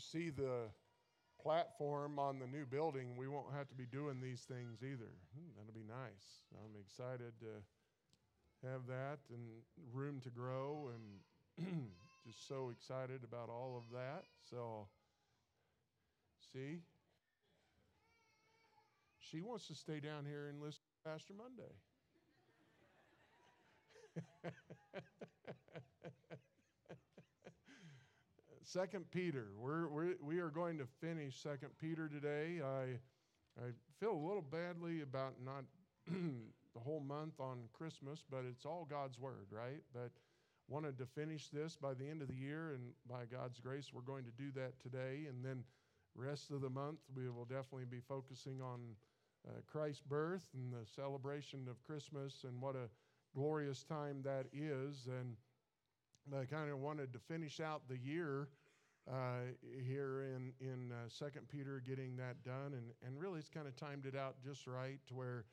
[0.00, 0.70] you see the
[1.42, 5.12] platform on the new building, we won't have to be doing these things either.
[5.36, 6.44] Hmm, that'll be nice.
[6.54, 9.40] I'm excited to have that and
[9.92, 11.68] room to grow and
[12.26, 14.24] just so excited about all of that.
[14.50, 14.88] So,
[16.52, 16.78] see,
[19.18, 21.74] she wants to stay down here and listen to Pastor Munday.
[28.72, 29.48] Second Peter.
[29.58, 32.60] We're, we're, we are going to finish Second Peter today.
[32.64, 33.00] I,
[33.60, 35.64] I feel a little badly about not
[36.06, 39.82] the whole month on Christmas, but it's all God's Word, right?
[39.92, 40.12] But
[40.68, 44.02] wanted to finish this by the end of the year, and by God's grace, we're
[44.02, 45.26] going to do that today.
[45.28, 45.64] And then
[46.14, 48.78] rest of the month, we will definitely be focusing on
[49.48, 52.88] uh, Christ's birth and the celebration of Christmas and what a
[53.34, 55.08] glorious time that is.
[55.08, 55.34] And
[56.40, 58.46] I kind of wanted to finish out the year
[59.10, 59.52] uh,
[59.84, 63.76] here in in uh, Second Peter, getting that done, and and really it's kind of
[63.76, 65.44] timed it out just right to where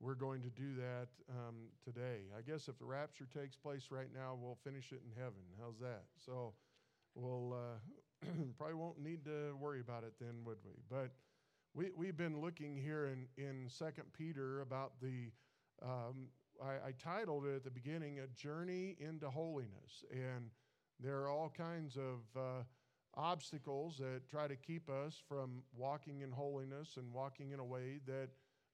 [0.00, 2.28] we're going to do that um, today.
[2.36, 5.40] I guess if the rapture takes place right now, we'll finish it in heaven.
[5.58, 6.04] How's that?
[6.24, 6.52] So
[7.14, 8.28] we'll uh,
[8.58, 10.72] probably won't need to worry about it then, would we?
[10.90, 11.12] But
[11.74, 15.30] we we've been looking here in in Second Peter about the
[15.82, 16.28] um,
[16.62, 20.04] I, I, titled it at the beginning, A Journey into Holiness.
[20.10, 20.50] And
[21.00, 22.62] there are all kinds of uh,
[23.16, 28.00] obstacles that try to keep us from walking in holiness and walking in a way
[28.06, 28.28] that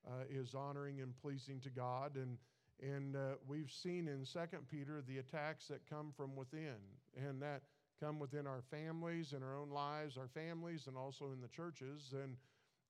[0.07, 2.17] uh, is honoring and pleasing to God.
[2.17, 2.39] And,
[2.83, 6.77] and uh, we've seen in Second Peter the attacks that come from within,
[7.17, 7.63] and that
[8.01, 12.13] come within our families, and our own lives, our families, and also in the churches.
[12.13, 12.37] And,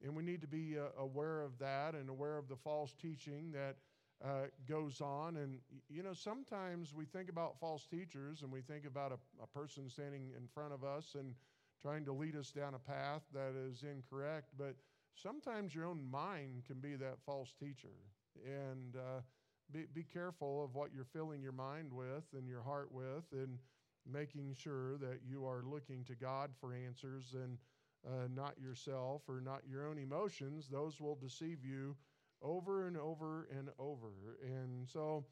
[0.03, 3.53] and we need to be uh, aware of that and aware of the false teaching
[3.53, 3.77] that
[4.25, 5.37] uh, goes on.
[5.37, 9.47] And, you know, sometimes we think about false teachers and we think about a, a,
[9.47, 11.35] person standing in front of us and
[11.81, 14.51] trying to lead us down a path that is incorrect.
[14.57, 14.77] But
[15.15, 17.97] sometimes your own mind can be that false teacher.
[18.47, 19.21] And uh,
[19.73, 23.59] be, be careful of what you're filling your mind with and your heart with and
[24.11, 27.59] making sure that you are looking to God for answers and
[28.07, 30.69] uh, not yourself or not your own emotions.
[30.69, 31.97] Those will deceive you
[32.43, 34.11] over and over and over.
[34.45, 35.25] And so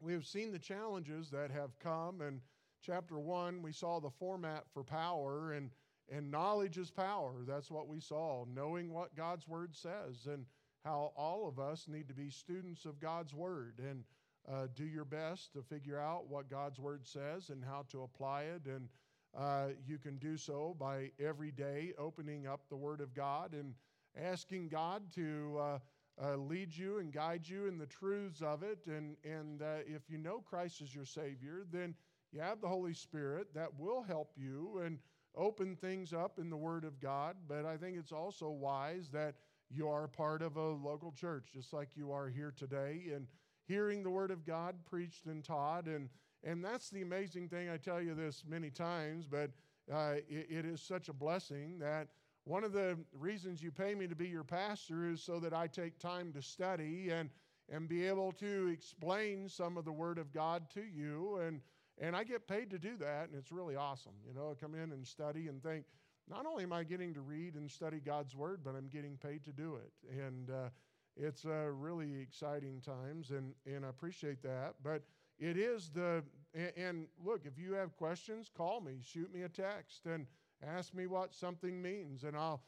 [0.00, 2.20] we have seen the challenges that have come.
[2.20, 2.40] And
[2.82, 5.70] chapter one, we saw the format for power, and,
[6.10, 7.44] and knowledge is power.
[7.46, 10.46] That's what we saw, knowing what God's word says, and
[10.84, 14.04] how all of us need to be students of God's word and
[14.46, 18.42] uh, do your best to figure out what God's word says and how to apply
[18.42, 18.66] it.
[18.66, 18.88] And
[19.34, 23.74] uh, you can do so by every day opening up the word of God and
[24.14, 25.58] asking God to.
[25.58, 25.78] Uh,
[26.22, 28.78] uh, lead you and guide you in the truths of it.
[28.86, 31.94] And, and uh, if you know Christ as your Savior, then
[32.32, 34.98] you have the Holy Spirit that will help you and
[35.36, 37.36] open things up in the Word of God.
[37.48, 39.34] But I think it's also wise that
[39.70, 43.26] you are part of a local church, just like you are here today, and
[43.66, 45.86] hearing the Word of God preached and taught.
[45.86, 46.08] And,
[46.44, 47.70] and that's the amazing thing.
[47.70, 49.50] I tell you this many times, but
[49.92, 52.08] uh, it, it is such a blessing that
[52.44, 55.66] one of the reasons you pay me to be your pastor is so that I
[55.66, 57.30] take time to study and,
[57.70, 61.38] and be able to explain some of the Word of God to you.
[61.38, 61.60] And,
[61.98, 64.12] and I get paid to do that, and it's really awesome.
[64.26, 65.84] You know, I come in and study and think,
[66.28, 69.44] not only am I getting to read and study God's Word, but I'm getting paid
[69.44, 69.92] to do it.
[70.10, 70.68] And uh,
[71.16, 74.74] it's uh, really exciting times, and, and I appreciate that.
[74.82, 75.02] But
[75.38, 76.22] it is the,
[76.54, 80.06] and, and look, if you have questions, call me, shoot me a text.
[80.06, 80.26] And
[80.66, 82.62] Ask me what something means, and I'll.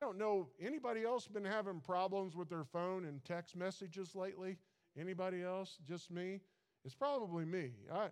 [0.00, 0.48] I don't know.
[0.60, 4.58] Anybody else been having problems with their phone and text messages lately?
[4.98, 5.78] Anybody else?
[5.86, 6.40] Just me?
[6.84, 7.70] It's probably me.
[7.92, 8.08] I,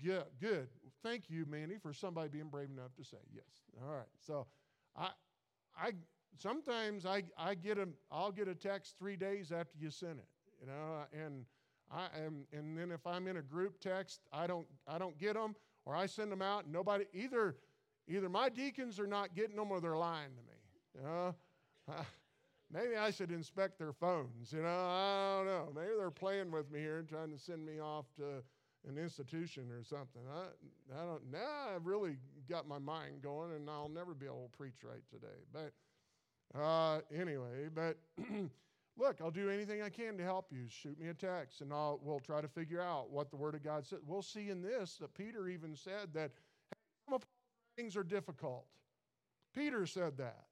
[0.00, 0.68] yeah, good.
[1.02, 3.44] Thank you, Manny, for somebody being brave enough to say yes.
[3.82, 4.08] All right.
[4.18, 4.46] So,
[4.96, 5.10] I,
[5.76, 5.92] I
[6.38, 10.28] sometimes I, I get a I'll get a text three days after you send it,
[10.60, 11.44] you know, and
[11.90, 15.34] I am and then if I'm in a group text, I don't I don't get
[15.34, 15.54] them
[15.84, 17.56] or I send them out and nobody, either,
[18.08, 20.58] either my deacons are not getting them or they're lying to me.
[20.96, 21.34] You know?
[22.72, 24.52] maybe I should inspect their phones.
[24.52, 25.72] You know, I don't know.
[25.74, 28.42] Maybe they're playing with me here and trying to send me off to
[28.88, 30.22] an institution or something.
[30.32, 31.30] I, I don't.
[31.30, 32.16] Now I've really
[32.48, 35.26] got my mind going, and I'll never be able to preach right today.
[35.52, 37.98] But uh, anyway, but
[39.00, 40.68] look, I'll do anything I can to help you.
[40.68, 43.64] Shoot me a text, and I'll, we'll try to figure out what the Word of
[43.64, 44.00] God says.
[44.06, 46.32] We'll see in this that Peter even said that
[47.08, 47.16] hey,
[47.76, 48.66] writings are difficult.
[49.54, 50.44] Peter said that.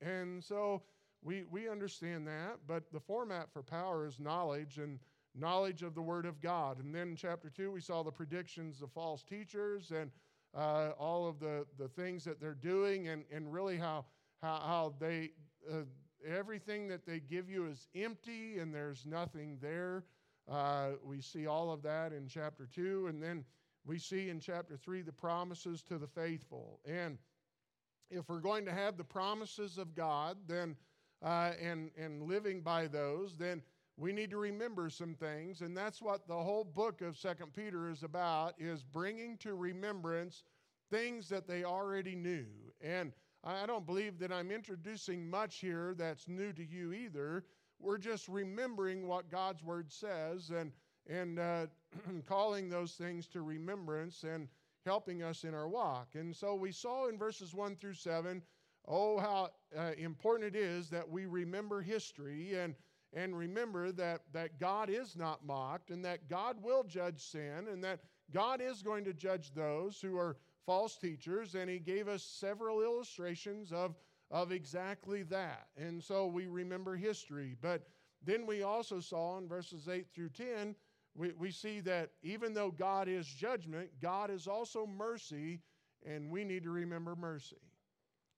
[0.00, 0.82] And so
[1.22, 4.98] we, we understand that, but the format for power is knowledge and
[5.34, 6.78] knowledge of the Word of God.
[6.78, 10.10] And then in chapter 2, we saw the predictions of false teachers and
[10.54, 14.04] uh, all of the, the things that they're doing and, and really how,
[14.42, 15.30] how, how they,
[15.72, 15.84] uh,
[16.24, 20.04] everything that they give you is empty and there's nothing there.
[20.50, 23.06] Uh, we see all of that in chapter 2.
[23.08, 23.44] And then
[23.86, 26.80] we see in chapter 3 the promises to the faithful.
[26.86, 27.18] And
[28.10, 30.76] if we're going to have the promises of God, then
[31.22, 33.62] uh, and and living by those, then
[33.96, 37.88] we need to remember some things, and that's what the whole book of Second Peter
[37.88, 40.42] is about: is bringing to remembrance
[40.90, 42.46] things that they already knew.
[42.82, 43.12] And
[43.44, 47.44] I don't believe that I'm introducing much here that's new to you either.
[47.78, 50.72] We're just remembering what God's word says and
[51.06, 51.66] and uh,
[52.26, 54.48] calling those things to remembrance and
[54.86, 56.08] helping us in our walk.
[56.14, 58.42] And so we saw in verses 1 through 7,
[58.88, 62.74] oh, how uh, important it is that we remember history and,
[63.12, 67.82] and remember that, that God is not mocked and that God will judge sin and
[67.84, 68.00] that
[68.32, 71.54] God is going to judge those who are false teachers.
[71.54, 73.96] And He gave us several illustrations of,
[74.30, 75.66] of exactly that.
[75.76, 77.56] And so we remember history.
[77.60, 77.86] But
[78.24, 80.74] then we also saw in verses 8 through 10
[81.16, 85.60] we, we see that even though God is judgment, God is also mercy,
[86.04, 87.56] and we need to remember mercy.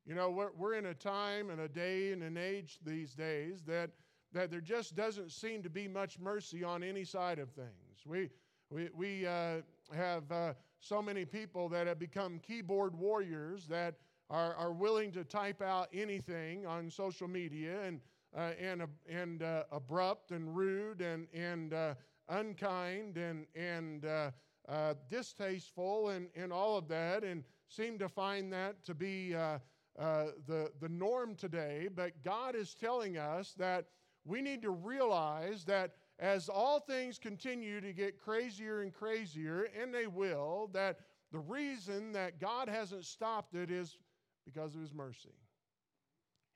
[0.04, 3.62] You know, we're, we're in a time and a day and an age these days
[3.66, 3.90] that,
[4.32, 8.04] that there just doesn't seem to be much mercy on any side of things.
[8.04, 8.30] We,
[8.70, 9.62] we, we uh,
[9.94, 10.52] have uh,
[10.86, 13.96] so many people that have become keyboard warriors that
[14.30, 18.00] are, are willing to type out anything on social media and,
[18.36, 21.94] uh, and, and uh, abrupt and rude and, and uh,
[22.28, 24.30] unkind and, and uh,
[24.68, 29.58] uh, distasteful and, and all of that, and seem to find that to be uh,
[29.98, 31.88] uh, the, the norm today.
[31.94, 33.86] But God is telling us that
[34.24, 39.92] we need to realize that as all things continue to get crazier and crazier, and
[39.92, 41.00] they will, that
[41.32, 43.98] the reason that God hasn't stopped it is
[44.44, 45.34] because of His mercy.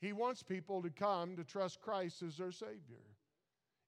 [0.01, 3.05] He wants people to come to trust Christ as their Savior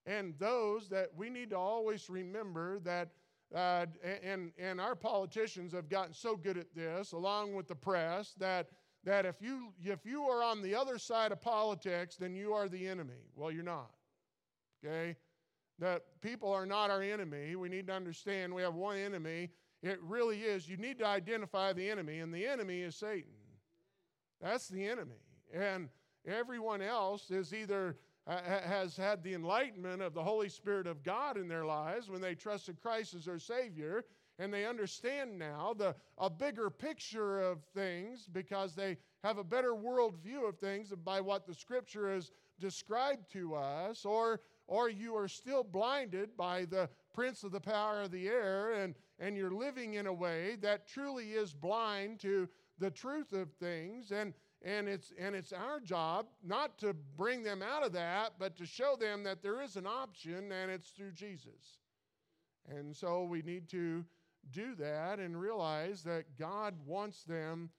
[0.07, 3.11] and those that we need to always remember that
[3.55, 3.85] uh,
[4.23, 8.69] and, and our politicians have gotten so good at this, along with the press, that,
[9.05, 12.67] that if, you, if you are on the other side of politics, then you are
[12.67, 13.29] the enemy.
[13.37, 13.91] Well, you're not.
[14.83, 15.17] Okay?
[15.79, 17.57] That people are not our enemy.
[17.57, 19.51] We need to understand we have one enemy.
[19.83, 20.69] It really is.
[20.69, 23.33] You need to identify the enemy, and the enemy is Satan.
[24.41, 25.17] That's the enemy.
[25.53, 25.89] And
[26.27, 27.97] everyone else is either
[28.27, 32.35] has had the enlightenment of the Holy Spirit of God in their lives when they
[32.37, 34.05] trusted Christ as their Savior,
[34.39, 39.73] and they understand now the, a bigger picture of things because they have a better
[39.73, 42.31] worldview of things by what the Scripture has
[42.61, 48.03] described to us, or, or you are still blinded by the prince of the power
[48.03, 52.49] of the air, and, and you're living in a way that truly is blind to
[52.79, 54.13] the truth of things.
[54.13, 58.57] And, and it's, and it's our job not to bring them out of that, but
[58.57, 61.79] to show them that there is an option and it's through Jesus.
[62.69, 64.05] And so we need to
[64.51, 67.71] do that and realize that God wants them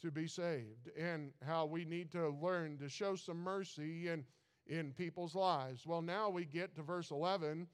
[0.00, 4.24] to be saved and how we need to learn to show some mercy in,
[4.66, 5.86] in people's lives.
[5.86, 7.66] Well, now we get to verse 11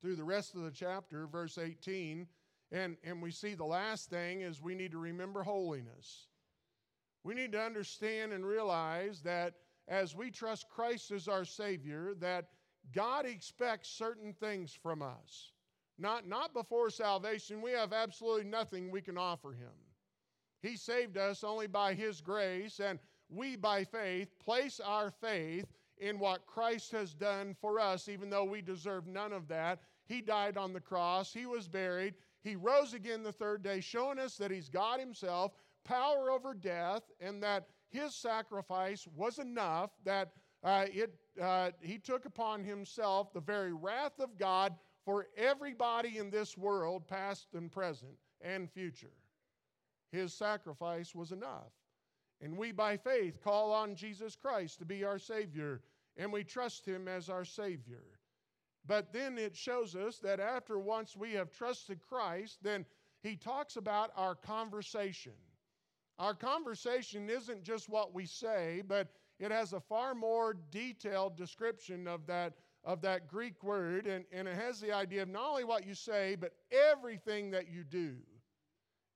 [0.00, 2.26] through the rest of the chapter, verse 18,
[2.72, 6.26] and, and we see the last thing is we need to remember holiness.
[7.22, 9.54] We need to understand and realize that
[9.88, 12.48] as we trust Christ as our Savior, that
[12.92, 15.52] God expects certain things from us.
[15.98, 19.70] Not, not before salvation, we have absolutely nothing we can offer Him.
[20.60, 22.98] He saved us only by His grace, and
[23.28, 25.66] we, by faith, place our faith
[25.98, 29.80] in what Christ has done for us, even though we deserve none of that.
[30.06, 34.18] He died on the cross, He was buried, He rose again the third day, showing
[34.18, 35.52] us that He's God Himself,
[35.84, 40.32] power over death and that his sacrifice was enough that
[40.64, 44.74] uh, it, uh, he took upon himself the very wrath of God
[45.04, 49.12] for everybody in this world, past and present and future.
[50.10, 51.72] His sacrifice was enough.
[52.40, 55.80] And we, by faith, call on Jesus Christ to be our Savior,
[56.16, 58.04] and we trust Him as our Savior.
[58.86, 62.84] But then it shows us that after once we have trusted Christ, then
[63.22, 65.32] He talks about our conversation.
[66.18, 69.08] Our conversation isn't just what we say, but
[69.40, 74.46] it has a far more detailed description of that, of that Greek word, and, and
[74.46, 76.52] it has the idea of not only what you say, but
[76.92, 78.16] everything that you do.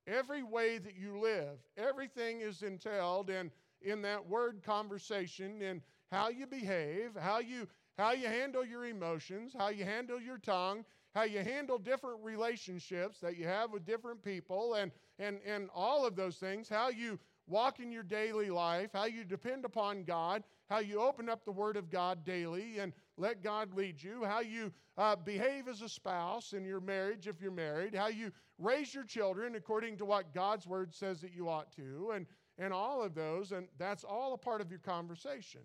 [0.09, 3.51] Every way that you live, everything is entailed in,
[3.83, 9.53] in that word conversation and how you behave, how you, how you handle your emotions,
[9.57, 10.85] how you handle your tongue,
[11.15, 16.07] how you handle different relationships that you have with different people, and, and, and all
[16.07, 20.43] of those things, how you walk in your daily life, how you depend upon God,
[20.71, 24.41] how you open up the Word of God daily and let God lead you, how
[24.41, 28.95] you uh, behave as a spouse in your marriage if you're married, how you raise
[28.95, 32.27] your children according to what God's Word says that you ought to, and,
[32.59, 33.53] and all of those.
[33.53, 35.63] And that's all a part of your conversation.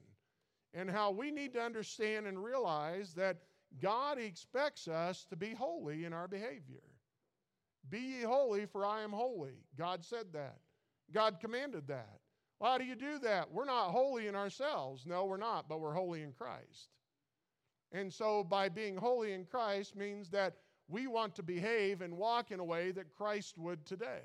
[0.74, 3.38] And how we need to understand and realize that
[3.82, 6.84] God expects us to be holy in our behavior.
[7.90, 9.58] Be ye holy, for I am holy.
[9.78, 10.58] God said that.
[11.14, 12.20] God commanded that.
[12.60, 13.52] Well, how do you do that?
[13.52, 15.06] We're not holy in ourselves.
[15.06, 16.90] No, we're not, but we're holy in Christ.
[17.94, 20.56] And so, by being holy in Christ means that
[20.88, 24.24] we want to behave and walk in a way that Christ would today.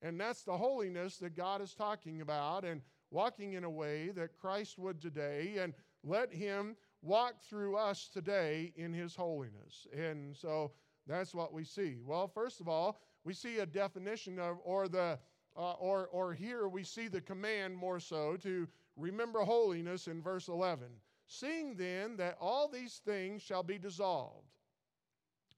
[0.00, 2.80] And that's the holiness that God is talking about, and
[3.10, 8.72] walking in a way that Christ would today, and let Him walk through us today
[8.76, 9.86] in His holiness.
[9.94, 10.72] And so,
[11.06, 11.98] that's what we see.
[12.02, 15.18] Well, first of all, we see a definition of, or the
[15.56, 18.66] uh, or, or here we see the command more so to
[18.96, 20.88] remember holiness in verse 11.
[21.26, 24.46] Seeing then that all these things shall be dissolved.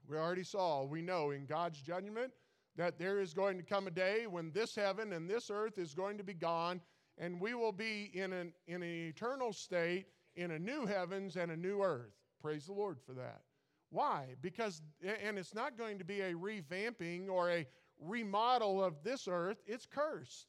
[0.08, 2.32] We already saw, we know in God's judgment
[2.76, 5.94] that there is going to come a day when this heaven and this earth is
[5.94, 6.80] going to be gone,
[7.18, 10.06] and we will be in an, in an eternal state
[10.36, 12.12] in a new heavens and a new earth.
[12.40, 13.40] Praise the Lord for that.
[13.90, 14.26] Why?
[14.42, 17.66] Because, and it's not going to be a revamping or a
[17.98, 20.46] remodel of this earth, it's cursed.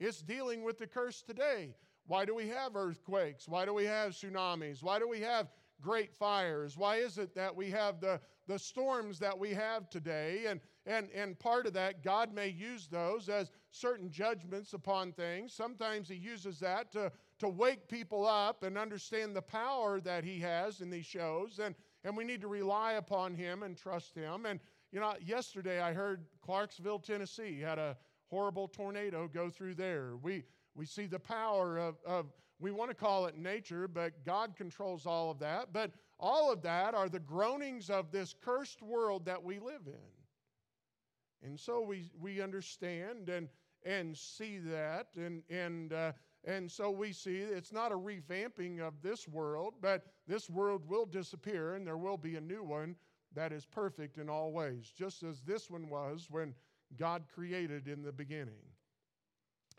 [0.00, 1.74] It's dealing with the curse today.
[2.06, 3.48] Why do we have earthquakes?
[3.48, 4.82] Why do we have tsunamis?
[4.82, 5.48] Why do we have
[5.80, 6.76] great fires?
[6.76, 10.44] Why is it that we have the, the storms that we have today?
[10.46, 15.52] And, and, and part of that, God may use those as certain judgments upon things.
[15.54, 20.38] Sometimes He uses that to, to wake people up and understand the power that He
[20.40, 21.58] has in these shows.
[21.58, 24.46] And, and we need to rely upon Him and trust Him.
[24.46, 24.60] And
[24.94, 27.96] you know, yesterday I heard Clarksville, Tennessee had a
[28.28, 30.12] horrible tornado go through there.
[30.22, 32.26] We, we see the power of, of,
[32.58, 35.72] we want to call it nature, but God controls all of that.
[35.72, 41.48] But all of that are the groanings of this cursed world that we live in.
[41.48, 43.48] And so we, we understand and,
[43.84, 45.08] and see that.
[45.16, 46.12] And, and, uh,
[46.44, 51.06] and so we see it's not a revamping of this world, but this world will
[51.06, 52.96] disappear and there will be a new one
[53.34, 56.54] that is perfect in all ways, just as this one was when
[56.96, 58.60] God created in the beginning.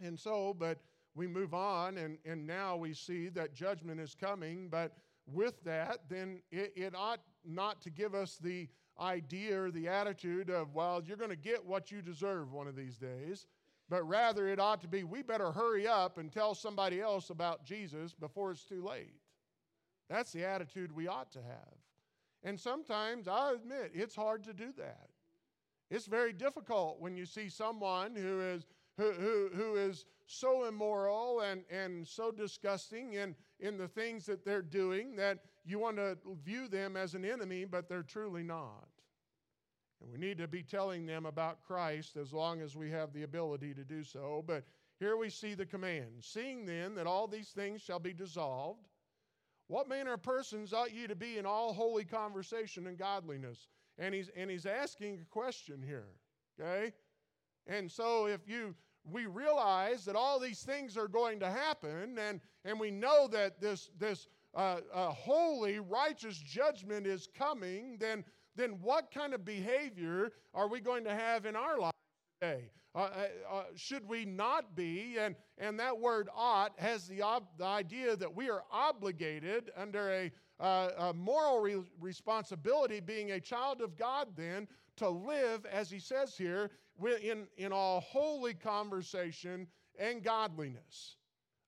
[0.01, 0.79] And so, but
[1.15, 6.01] we move on, and, and now we see that judgment is coming, but with that,
[6.09, 8.67] then it, it ought not to give us the
[8.99, 12.75] idea or the attitude of, well, you're going to get what you deserve one of
[12.75, 13.47] these days,
[13.89, 17.65] but rather it ought to be, we better hurry up and tell somebody else about
[17.65, 19.15] Jesus before it's too late.
[20.09, 21.73] That's the attitude we ought to have.
[22.43, 25.07] And sometimes, I admit, it's hard to do that.
[25.89, 28.65] It's very difficult when you see someone who is,
[28.97, 34.45] who, who, who is so immoral and, and so disgusting in, in the things that
[34.45, 38.87] they're doing that you want to view them as an enemy, but they're truly not.
[40.01, 43.23] And we need to be telling them about Christ as long as we have the
[43.23, 44.43] ability to do so.
[44.45, 44.63] But
[44.99, 48.87] here we see the command Seeing then that all these things shall be dissolved,
[49.67, 53.67] what manner of persons ought ye to be in all holy conversation and godliness?
[53.97, 56.07] And he's, and he's asking a question here,
[56.59, 56.93] okay?
[57.67, 58.75] And so if you
[59.11, 63.61] we realize that all these things are going to happen, and, and we know that
[63.61, 68.23] this, this uh, uh, holy, righteous judgment is coming, then,
[68.55, 71.97] then what kind of behavior are we going to have in our lives
[72.41, 72.69] today?
[72.95, 75.17] Uh, uh, uh, should we not be?
[75.19, 80.11] And, and that word ought has the, ob- the idea that we are obligated under
[80.11, 80.31] a,
[80.61, 85.99] uh, a moral re- responsibility, being a child of God, then to live, as he
[85.99, 86.71] says here,
[87.21, 89.67] in, in all holy conversation
[89.99, 91.17] and godliness.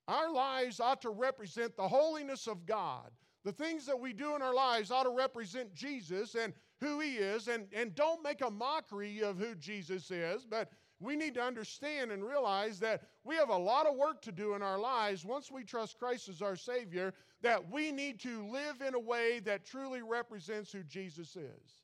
[0.08, 3.12] Our lives ought to represent the holiness of God.
[3.44, 7.16] The things that we do in our lives ought to represent Jesus and who He
[7.16, 7.48] is.
[7.48, 12.12] And, and don't make a mockery of who Jesus is, but we need to understand
[12.12, 15.52] and realize that we have a lot of work to do in our lives once
[15.52, 19.66] we trust Christ as our Savior, that we need to live in a way that
[19.66, 21.84] truly represents who Jesus is.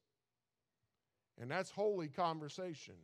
[1.40, 2.96] And that's holy conversation.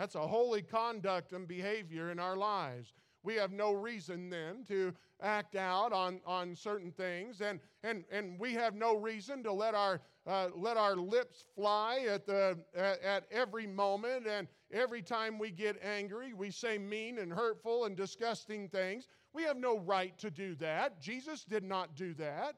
[0.00, 2.94] That's a holy conduct and behavior in our lives.
[3.22, 8.40] We have no reason then to act out on, on certain things, and, and, and
[8.40, 13.02] we have no reason to let our, uh, let our lips fly at, the, at,
[13.02, 17.94] at every moment, and every time we get angry, we say mean and hurtful and
[17.94, 19.06] disgusting things.
[19.34, 20.98] We have no right to do that.
[20.98, 22.54] Jesus did not do that.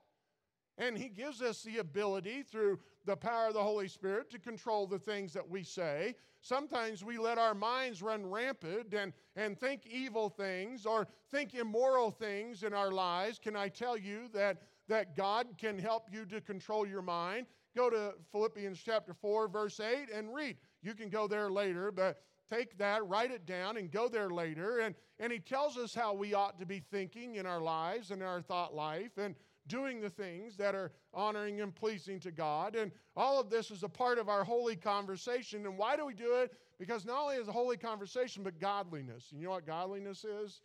[0.79, 4.87] And He gives us the ability through the power of the Holy Spirit to control
[4.87, 6.15] the things that we say.
[6.41, 12.11] Sometimes we let our minds run rampant and, and think evil things or think immoral
[12.11, 13.39] things in our lives.
[13.39, 17.47] Can I tell you that, that God can help you to control your mind?
[17.77, 20.57] Go to Philippians chapter 4, verse 8, and read.
[20.83, 24.81] You can go there later, but take that, write it down, and go there later.
[24.81, 28.23] And, and he tells us how we ought to be thinking in our lives and
[28.23, 29.35] our thought life and
[29.69, 32.75] doing the things that are honoring and pleasing to God.
[32.75, 35.65] And all of this is a part of our holy conversation.
[35.67, 36.53] And why do we do it?
[36.79, 39.29] Because not only is a holy conversation, but godliness.
[39.31, 40.63] And you know what godliness is?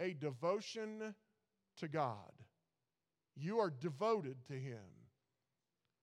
[0.00, 1.14] A devotion
[1.78, 2.32] to God.
[3.36, 4.80] You are devoted to Him.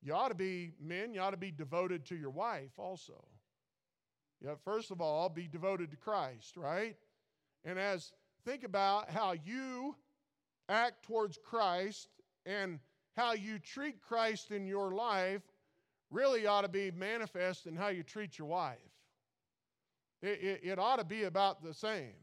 [0.01, 3.25] You ought to be, men, you ought to be devoted to your wife also.
[4.43, 6.95] Yeah, first of all, be devoted to Christ, right?
[7.63, 8.11] And as
[8.43, 9.95] think about how you
[10.67, 12.07] act towards Christ
[12.45, 12.79] and
[13.15, 15.41] how you treat Christ in your life
[16.09, 18.77] really ought to be manifest in how you treat your wife.
[20.21, 22.13] It, it, it, ought to be about the same.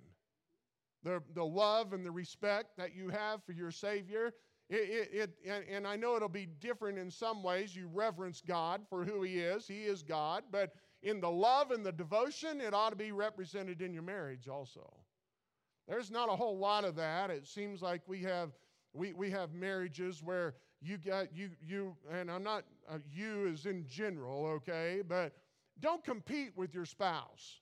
[1.03, 4.35] The, the love and the respect that you have for your Savior.
[4.71, 7.75] It, it, and, and I know it'll be different in some ways.
[7.75, 10.45] You reverence God for who He is, He is God.
[10.51, 14.49] But in the love and the devotion, it ought to be represented in your marriage
[14.49, 14.93] also.
[15.89, 17.31] There's not a whole lot of that.
[17.31, 18.51] It seems like we have
[18.99, 23.67] we, we have marriages where you got you you and I'm not uh, you is
[23.67, 25.33] in general, okay, but
[25.81, 27.61] don't compete with your spouse.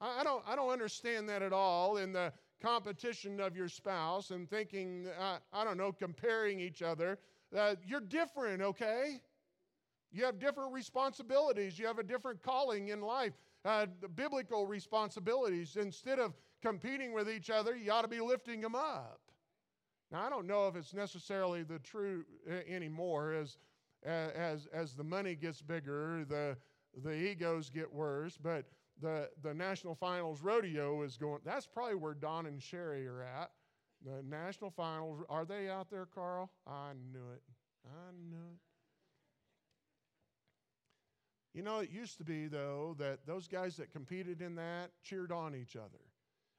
[0.00, 2.32] I, I, don't I don't understand that at all in the
[2.62, 7.18] competition of your spouse and thinking uh, I don't know comparing each other.
[7.56, 9.20] Uh, you're different, okay?
[10.10, 11.78] You have different responsibilities.
[11.78, 13.32] You have a different calling in life,
[13.64, 15.76] uh, biblical responsibilities.
[15.76, 19.20] Instead of competing with each other, you ought to be lifting them up.
[20.14, 22.24] Now, I don't know if it's necessarily the true
[22.68, 23.58] anymore as,
[24.04, 26.56] as, as the money gets bigger, the,
[27.02, 28.66] the egos get worse, but
[29.02, 33.50] the, the National Finals Rodeo is going, that's probably where Don and Sherry are at.
[34.04, 36.48] The National Finals, are they out there, Carl?
[36.64, 37.42] I knew it.
[37.84, 38.60] I knew it.
[41.54, 45.32] You know, it used to be, though, that those guys that competed in that cheered
[45.32, 45.98] on each other.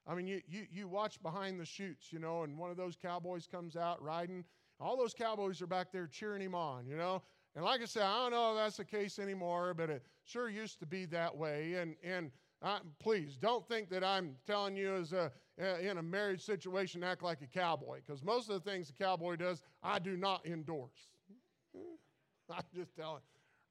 [0.08, 2.96] I mean, you, you, you watch behind the chutes, you know, and one of those
[2.96, 4.44] cowboys comes out riding.
[4.80, 7.24] All those cowboys are back there cheering him on, you know.
[7.56, 10.50] And like I said, I don't know if that's the case anymore, but it sure
[10.50, 11.76] used to be that way.
[11.76, 16.42] And, and I, please don't think that I'm telling you as a, in a marriage
[16.42, 20.18] situation act like a cowboy, because most of the things a cowboy does, I do
[20.18, 21.08] not endorse.
[22.52, 23.22] I'm just telling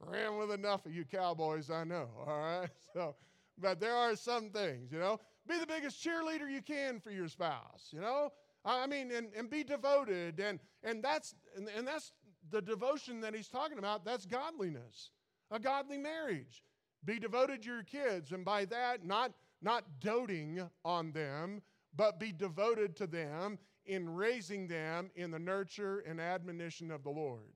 [0.01, 2.69] ran with enough of you cowboys, I know, all right?
[2.93, 3.17] So,
[3.59, 5.21] but there are some things, you know.
[5.47, 8.33] Be the biggest cheerleader you can for your spouse, you know.
[8.65, 12.13] I mean, and, and be devoted, and and that's and, and that's
[12.51, 14.05] the devotion that he's talking about.
[14.05, 15.11] That's godliness,
[15.51, 16.63] a godly marriage.
[17.05, 21.61] Be devoted to your kids, and by that, not not doting on them,
[21.95, 27.11] but be devoted to them in raising them in the nurture and admonition of the
[27.11, 27.53] Lord.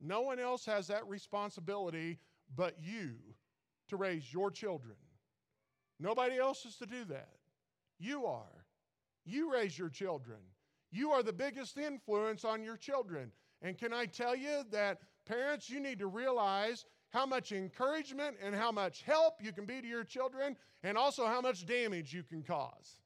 [0.00, 2.18] No one else has that responsibility
[2.54, 3.16] but you
[3.88, 4.96] to raise your children.
[6.00, 7.28] Nobody else is to do that.
[7.98, 8.64] You are.
[9.26, 10.38] You raise your children.
[10.90, 13.30] You are the biggest influence on your children.
[13.62, 18.54] And can I tell you that parents, you need to realize how much encouragement and
[18.54, 22.22] how much help you can be to your children, and also how much damage you
[22.22, 23.00] can cause.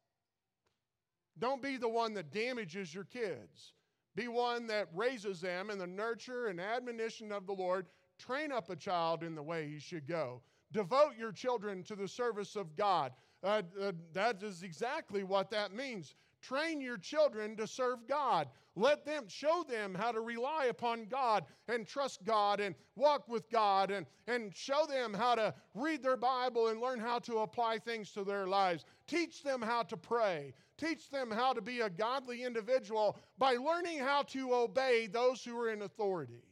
[1.39, 3.73] Don't be the one that damages your kids.
[4.15, 7.87] Be one that raises them in the nurture and admonition of the Lord.
[8.19, 10.43] Train up a child in the way he should go.
[10.75, 13.13] Devote your children to the service of God.
[13.45, 16.17] Uh, uh, that is exactly what that means.
[16.43, 18.49] Train your children to serve God.
[18.75, 23.49] Let them show them how to rely upon God and trust God and walk with
[23.51, 27.79] God and, and show them how to read their Bible and learn how to apply
[27.79, 28.85] things to their lives.
[29.07, 30.55] Teach them how to pray.
[30.77, 35.57] Teach them how to be a godly individual by learning how to obey those who
[35.57, 36.43] are in authority.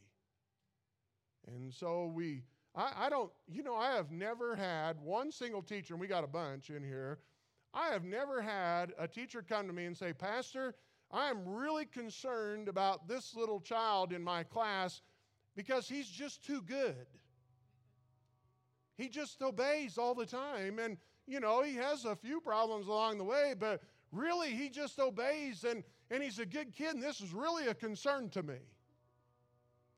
[1.47, 2.43] And so we,
[2.75, 6.23] I, I don't, you know, I have never had one single teacher, and we got
[6.23, 7.19] a bunch in here.
[7.73, 10.75] I have never had a teacher come to me and say, Pastor,
[11.11, 15.01] I'm really concerned about this little child in my class
[15.55, 17.05] because he's just too good.
[18.97, 20.79] He just obeys all the time.
[20.79, 23.81] And, you know, he has a few problems along the way, but
[24.11, 27.73] really he just obeys and, and he's a good kid, and this is really a
[27.73, 28.59] concern to me.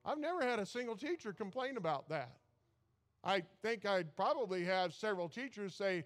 [0.06, 2.38] I've never had a single teacher complain about that.
[3.26, 6.06] I think I'd probably have several teachers say,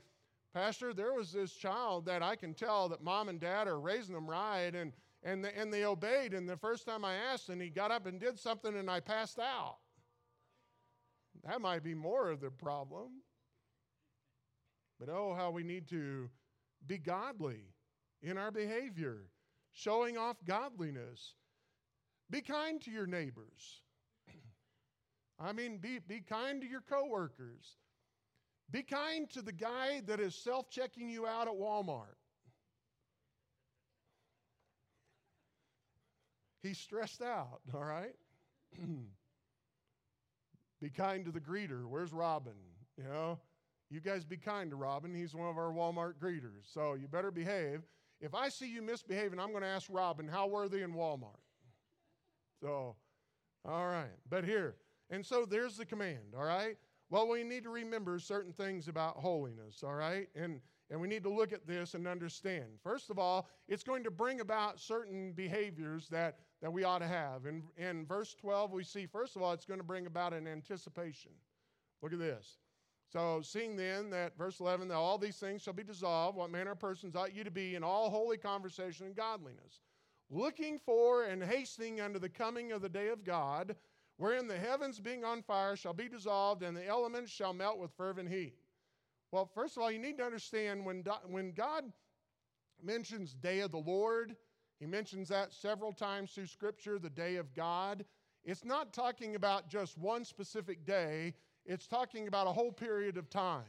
[0.54, 4.16] Pastor, there was this child that I can tell that mom and dad are raising
[4.16, 6.34] them right, and, and, the, and they obeyed.
[6.34, 9.02] And the first time I asked, and he got up and did something, and I
[9.02, 9.78] passed out.
[11.46, 13.22] That might be more of the problem.
[15.00, 16.30] But oh, how we need to
[16.88, 17.64] be godly
[18.22, 19.28] in our behavior,
[19.72, 21.36] showing off godliness.
[22.30, 23.82] Be kind to your neighbors.
[25.40, 27.78] I mean, be, be kind to your coworkers.
[28.72, 32.18] Be kind to the guy that is self checking you out at Walmart.
[36.62, 38.16] He's stressed out, all right?
[40.82, 41.86] be kind to the greeter.
[41.86, 42.54] Where's Robin?
[42.98, 43.40] You know,
[43.90, 45.16] you guys be kind to Robin.
[45.16, 46.72] He's one of our Walmart greeters.
[46.74, 47.82] So you better behave.
[48.20, 51.40] If I see you misbehaving, I'm going to ask Robin, how were they in Walmart?
[52.62, 52.98] So,
[53.66, 54.12] all right.
[54.30, 54.76] But here,
[55.10, 56.78] and so there's the command, all right?
[57.10, 60.28] Well, we need to remember certain things about holiness, all right?
[60.36, 62.66] And and we need to look at this and understand.
[62.84, 67.08] First of all, it's going to bring about certain behaviors that, that we ought to
[67.08, 67.46] have.
[67.46, 70.48] In, in verse 12, we see, first of all, it's going to bring about an
[70.48, 71.32] anticipation.
[72.02, 72.58] Look at this.
[73.12, 76.72] So, seeing then that, verse 11, that all these things shall be dissolved, what manner
[76.72, 79.82] of persons ought you to be in all holy conversation and godliness,
[80.30, 83.76] looking for and hastening unto the coming of the day of God,
[84.20, 87.90] wherein the heavens being on fire shall be dissolved, and the elements shall melt with
[87.96, 88.54] fervent heat.
[89.32, 91.86] Well, first of all, you need to understand when, when God
[92.84, 94.36] mentions day of the Lord,
[94.78, 98.04] he mentions that several times through Scripture, the day of God.
[98.44, 101.34] It's not talking about just one specific day,
[101.66, 103.64] it's talking about a whole period of time.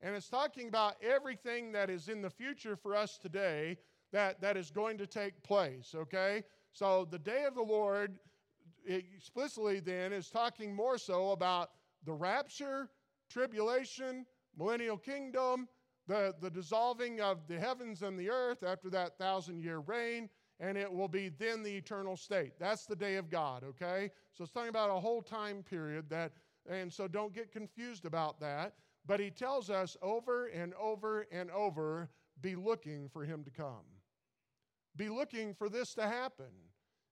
[0.00, 3.76] And it's talking about everything that is in the future for us today
[4.12, 6.44] that, that is going to take place, okay?
[6.72, 8.18] So the day of the Lord
[8.86, 11.70] explicitly then is talking more so about
[12.04, 12.88] the rapture,
[13.30, 14.24] tribulation,
[14.56, 15.68] millennial kingdom,
[16.06, 20.28] the, the dissolving of the heavens and the earth after that thousand year reign,
[20.60, 22.52] and it will be then the eternal state.
[22.58, 24.10] That's the day of God, okay?
[24.32, 26.32] So it's talking about a whole time period that,
[26.68, 28.74] and so don't get confused about that.
[29.04, 32.08] But he tells us over and over and over
[32.40, 33.84] be looking for him to come.
[34.96, 36.46] Be looking for this to happen.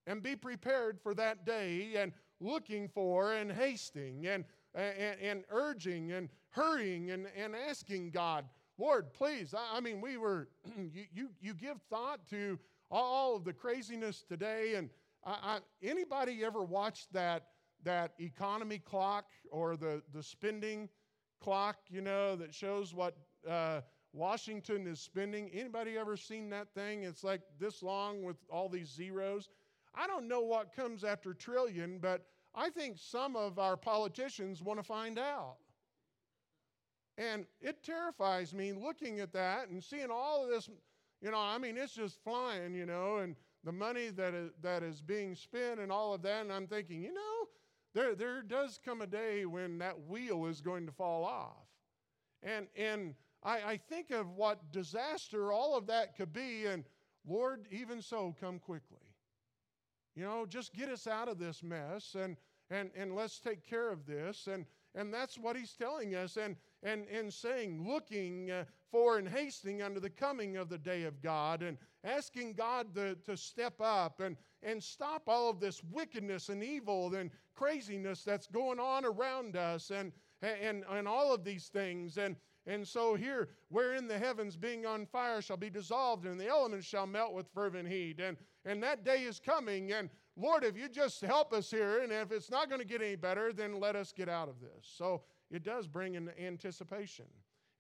[0.07, 6.13] And be prepared for that day and looking for and hasting and, and, and urging
[6.13, 8.45] and hurrying and, and asking God,
[8.79, 9.55] Lord, please.
[9.55, 10.49] I, I mean, we were,
[10.93, 12.59] you, you, you give thought to
[12.91, 14.75] all of the craziness today.
[14.77, 14.91] And
[15.25, 17.49] I, I, anybody ever watched that,
[17.85, 20.89] that economy clock or the, the spending
[21.41, 23.17] clock, you know, that shows what
[23.49, 23.81] uh,
[24.13, 25.51] Washington is spending?
[25.53, 27.03] Anybody ever seen that thing?
[27.03, 29.49] It's like this long with all these zeros.
[29.95, 34.79] I don't know what comes after trillion, but I think some of our politicians want
[34.79, 35.57] to find out.
[37.17, 40.69] And it terrifies me looking at that and seeing all of this,
[41.21, 44.83] you know, I mean, it's just flying, you know, and the money that is, that
[44.83, 46.43] is being spent and all of that.
[46.43, 47.49] And I'm thinking, you know,
[47.95, 51.67] there, there does come a day when that wheel is going to fall off.
[52.43, 56.67] And, and I, I think of what disaster all of that could be.
[56.67, 56.85] And
[57.27, 59.04] Lord, even so, come quickly.
[60.15, 62.37] You know, just get us out of this mess and,
[62.71, 64.47] and, and let's take care of this.
[64.47, 69.29] And, and that's what he's telling us and, and, and saying, looking uh, for and
[69.29, 73.75] hastening unto the coming of the day of God and asking God to, to step
[73.81, 79.05] up and, and stop all of this wickedness and evil and craziness that's going on
[79.05, 82.19] around us and, and, and all of these things.
[82.19, 86.49] And, and so here, wherein the heavens being on fire shall be dissolved, and the
[86.49, 88.21] elements shall melt with fervent heat.
[88.21, 89.93] And, and that day is coming.
[89.93, 93.03] And Lord, if you just help us here, and if it's not going to get
[93.03, 94.91] any better, then let us get out of this.
[94.97, 97.27] So it does bring an anticipation.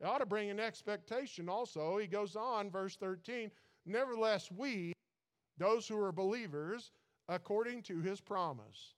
[0.00, 1.96] It ought to bring an expectation also.
[1.96, 3.50] He goes on, verse 13
[3.86, 4.94] Nevertheless, we,
[5.58, 6.90] those who are believers,
[7.28, 8.94] according to his promise.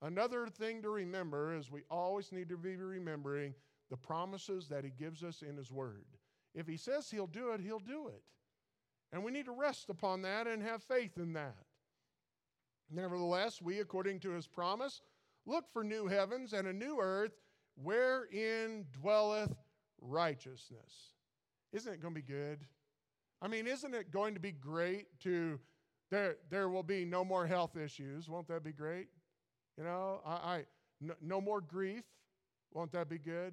[0.00, 3.54] Another thing to remember is we always need to be remembering
[3.92, 6.06] the promises that he gives us in his word.
[6.54, 8.22] If he says he'll do it, he'll do it.
[9.12, 11.66] And we need to rest upon that and have faith in that.
[12.90, 15.02] Nevertheless, we, according to his promise,
[15.44, 17.32] look for new heavens and a new earth
[17.76, 19.52] wherein dwelleth
[20.00, 21.10] righteousness.
[21.74, 22.60] Isn't it going to be good?
[23.42, 25.60] I mean, isn't it going to be great to,
[26.10, 28.26] there, there will be no more health issues.
[28.26, 29.08] Won't that be great?
[29.76, 30.64] You know, I, I
[31.02, 32.04] no, no more grief.
[32.72, 33.52] Won't that be good?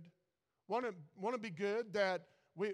[0.70, 2.22] Won't it, won't be good that
[2.56, 2.74] we,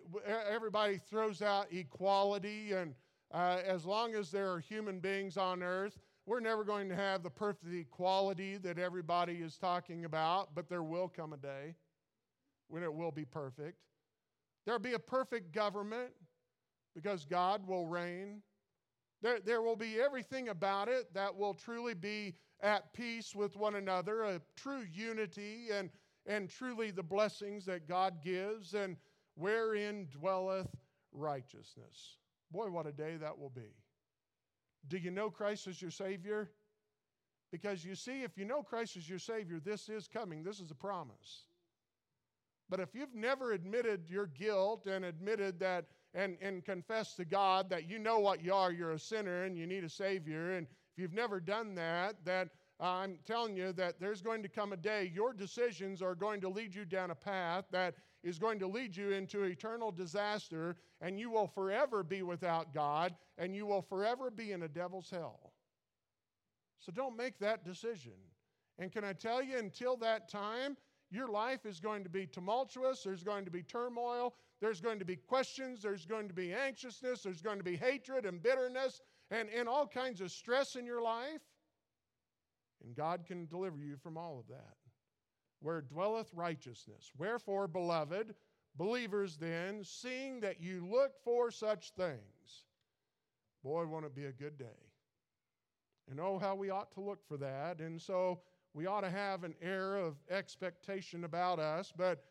[0.49, 2.93] everybody throws out equality and
[3.34, 7.23] uh, as long as there are human beings on earth, we're never going to have
[7.23, 11.75] the perfect equality that everybody is talking about, but there will come a day
[12.67, 13.77] when it will be perfect.
[14.65, 16.12] There'll be a perfect government
[16.95, 18.41] because God will reign.
[19.21, 23.75] There, there will be everything about it that will truly be at peace with one
[23.75, 25.89] another, a true unity, and,
[26.25, 28.97] and truly the blessings that God gives, and
[29.35, 30.75] wherein dwelleth
[31.11, 32.17] righteousness.
[32.51, 33.73] Boy, what a day that will be.
[34.88, 36.51] Do you know Christ as your Savior?
[37.51, 40.43] Because you see, if you know Christ as your Savior, this is coming.
[40.43, 41.45] This is a promise.
[42.69, 47.69] But if you've never admitted your guilt and admitted that and, and confessed to God
[47.69, 50.65] that you know what you are, you're a sinner and you need a Savior, and
[50.65, 54.77] if you've never done that, that I'm telling you that there's going to come a
[54.77, 58.67] day your decisions are going to lead you down a path that is going to
[58.67, 63.81] lead you into eternal disaster, and you will forever be without God, and you will
[63.81, 65.53] forever be in a devil's hell.
[66.79, 68.13] So don't make that decision.
[68.77, 70.75] And can I tell you, until that time,
[71.11, 75.05] your life is going to be tumultuous, there's going to be turmoil, there's going to
[75.05, 79.49] be questions, there's going to be anxiousness, there's going to be hatred and bitterness and,
[79.49, 81.41] and all kinds of stress in your life.
[82.83, 84.75] And God can deliver you from all of that.
[85.61, 87.11] Where dwelleth righteousness.
[87.17, 88.35] Wherefore, beloved,
[88.75, 92.65] believers then, seeing that you look for such things,
[93.63, 94.65] boy, won't it be a good day.
[96.09, 97.79] And oh, how we ought to look for that.
[97.79, 98.41] And so
[98.73, 102.25] we ought to have an air of expectation about us, but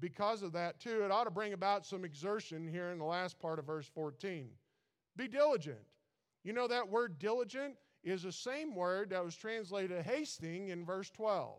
[0.00, 3.38] because of that, too, it ought to bring about some exertion here in the last
[3.38, 4.48] part of verse 14.
[5.16, 5.78] Be diligent.
[6.44, 11.10] You know that word diligent is the same word that was translated hasting in verse
[11.10, 11.58] 12.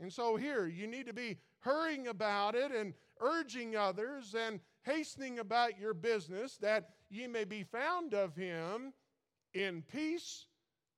[0.00, 5.38] And so here, you need to be hurrying about it and urging others and hastening
[5.38, 8.92] about your business that ye may be found of him
[9.54, 10.46] in peace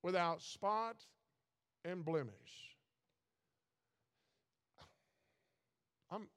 [0.03, 0.97] without spot
[1.85, 2.33] and blemish.
[6.11, 6.29] I'm,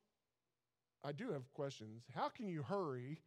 [1.04, 2.04] I do have questions.
[2.14, 3.22] How can you hurry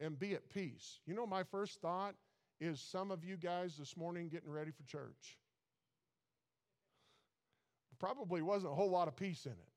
[0.00, 1.00] and be at peace?
[1.06, 2.14] You know, my first thought
[2.62, 5.38] is some of you guys this morning getting ready for church.
[7.98, 9.68] Probably wasn't a whole lot of peace in it.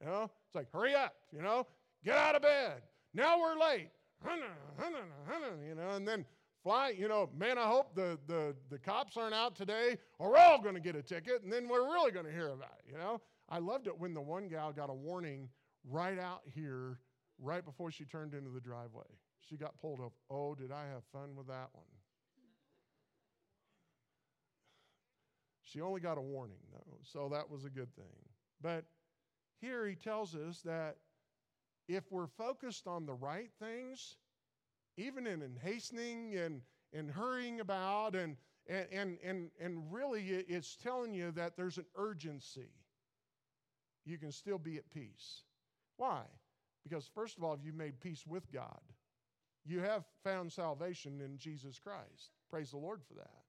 [0.00, 1.66] You know, it's like, hurry up, you know,
[2.04, 2.82] get out of bed.
[3.14, 3.90] Now we're late.
[5.68, 6.24] You know, and then
[6.62, 10.38] fly, you know, man, I hope the, the, the cops aren't out today or we're
[10.38, 12.90] all going to get a ticket and then we're really going to hear about it,
[12.90, 13.20] you know.
[13.48, 15.48] I loved it when the one gal got a warning
[15.88, 16.98] right out here,
[17.40, 19.06] right before she turned into the driveway.
[19.48, 20.14] She got pulled over.
[20.30, 21.84] Oh, did I have fun with that one?
[25.72, 28.04] She only got a warning, though, so that was a good thing.
[28.60, 28.84] But
[29.60, 30.96] here he tells us that
[31.88, 34.16] if we're focused on the right things,
[34.98, 36.60] even in, in hastening and,
[36.92, 38.36] and hurrying about, and,
[38.68, 42.70] and, and, and really it's telling you that there's an urgency,
[44.04, 45.44] you can still be at peace.
[45.96, 46.22] Why?
[46.82, 48.80] Because, first of all, if you've made peace with God.
[49.64, 52.32] You have found salvation in Jesus Christ.
[52.50, 53.41] Praise the Lord for that.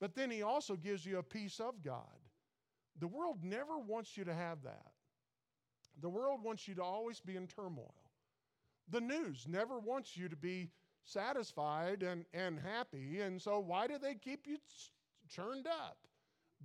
[0.00, 2.04] But then he also gives you a peace of God.
[2.98, 4.92] The world never wants you to have that.
[6.00, 7.94] The world wants you to always be in turmoil.
[8.88, 10.70] The news never wants you to be
[11.04, 13.20] satisfied and, and happy.
[13.20, 14.56] And so, why do they keep you
[15.28, 15.98] churned up?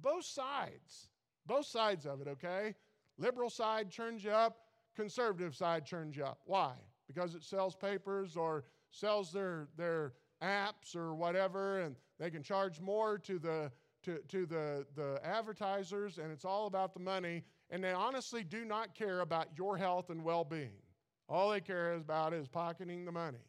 [0.02, 1.10] Both sides.
[1.45, 2.76] Both sides of it, okay?
[3.17, 4.58] Liberal side churns you up,
[4.95, 6.39] conservative side churns you up.
[6.45, 6.74] Why?
[7.08, 10.13] Because it sells papers or sells their, their
[10.45, 13.71] apps or whatever, and they can charge more to the
[14.03, 17.43] to, to the, the advertisers, and it's all about the money.
[17.71, 20.77] And they honestly do not care about your health and well being.
[21.27, 23.39] All they care about is pocketing the money.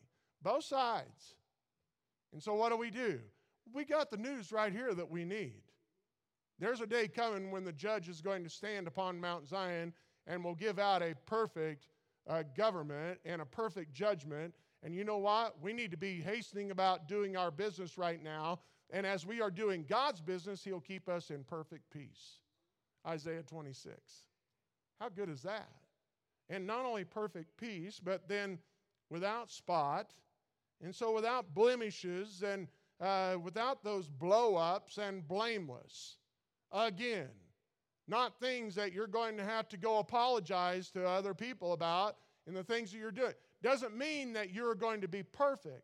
[0.43, 1.35] Both sides.
[2.33, 3.21] And so, what do we do?
[3.73, 5.61] We got the news right here that we need.
[6.59, 9.93] There's a day coming when the judge is going to stand upon Mount Zion
[10.27, 11.89] and will give out a perfect
[12.29, 14.55] uh, government and a perfect judgment
[14.87, 15.61] and you know what?
[15.61, 18.61] We need to be hastening about doing our business right now.
[18.91, 22.39] And as we are doing God's business, He'll keep us in perfect peace.
[23.05, 23.97] Isaiah 26.
[25.01, 25.69] How good is that?
[26.49, 28.61] And not only perfect peace, but then
[29.11, 30.15] without spot,
[30.81, 32.69] and so without blemishes, and
[33.01, 36.19] uh, without those blow ups, and blameless.
[36.71, 37.31] Again,
[38.07, 42.55] not things that you're going to have to go apologize to other people about in
[42.55, 43.35] the things that you're doing
[43.67, 45.83] doesn't mean that you're going to be perfect,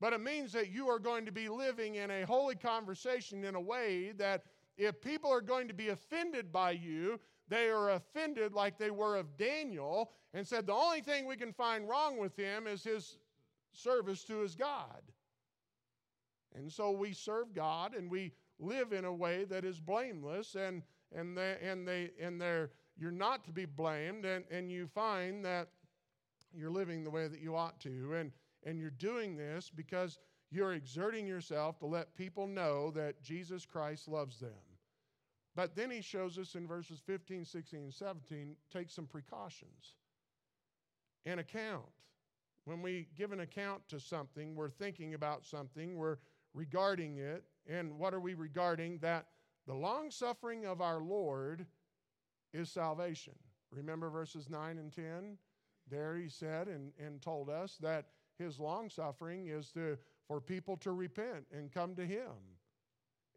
[0.00, 3.56] but it means that you are going to be living in a holy conversation in
[3.56, 4.44] a way that
[4.76, 9.16] if people are going to be offended by you, they are offended like they were
[9.16, 13.18] of Daniel and said the only thing we can find wrong with him is his
[13.72, 15.02] service to his God.
[16.54, 20.82] And so we serve God and we live in a way that is blameless and
[21.12, 25.44] and they and they and they're you're not to be blamed and, and you find
[25.44, 25.68] that
[26.56, 28.14] you're living the way that you ought to.
[28.14, 28.32] And,
[28.64, 30.18] and you're doing this because
[30.50, 34.50] you're exerting yourself to let people know that Jesus Christ loves them.
[35.54, 39.94] But then he shows us in verses 15, 16, and 17 take some precautions.
[41.26, 41.84] An account.
[42.64, 46.18] When we give an account to something, we're thinking about something, we're
[46.54, 47.44] regarding it.
[47.68, 48.98] And what are we regarding?
[48.98, 49.26] That
[49.66, 51.66] the long suffering of our Lord
[52.52, 53.34] is salvation.
[53.70, 55.38] Remember verses 9 and 10?
[55.90, 58.06] There he said and, and told us that
[58.38, 62.32] his long suffering is to, for people to repent and come to him.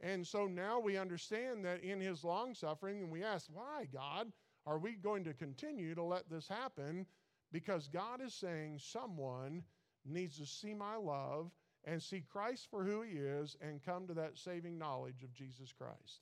[0.02, 4.32] And so now we understand that in his long suffering, and we ask, why, God,
[4.66, 7.06] are we going to continue to let this happen?
[7.52, 9.64] Because God is saying someone
[10.06, 11.52] needs to see my love
[11.86, 15.72] and see Christ for who he is and come to that saving knowledge of Jesus
[15.72, 16.22] Christ.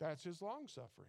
[0.00, 1.08] That's his long suffering.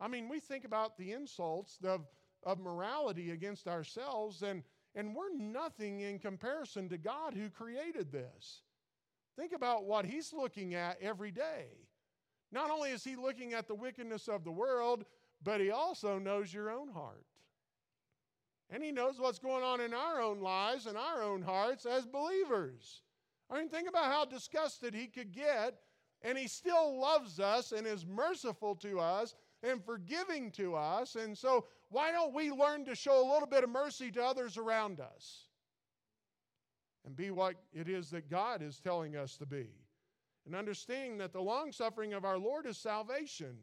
[0.00, 2.06] I mean, we think about the insults of,
[2.44, 4.62] of morality against ourselves, and,
[4.94, 8.62] and we're nothing in comparison to God who created this.
[9.38, 11.66] Think about what he's looking at every day.
[12.50, 15.04] Not only is he looking at the wickedness of the world,
[15.42, 17.24] but he also knows your own heart.
[18.68, 22.06] And he knows what's going on in our own lives and our own hearts as
[22.06, 23.02] believers.
[23.50, 25.76] I mean, think about how disgusted he could get,
[26.22, 31.16] and he still loves us and is merciful to us and forgiving to us.
[31.16, 34.56] And so, why don't we learn to show a little bit of mercy to others
[34.56, 35.44] around us
[37.04, 39.68] and be what it is that God is telling us to be?
[40.46, 43.56] And understanding that the long suffering of our Lord is salvation,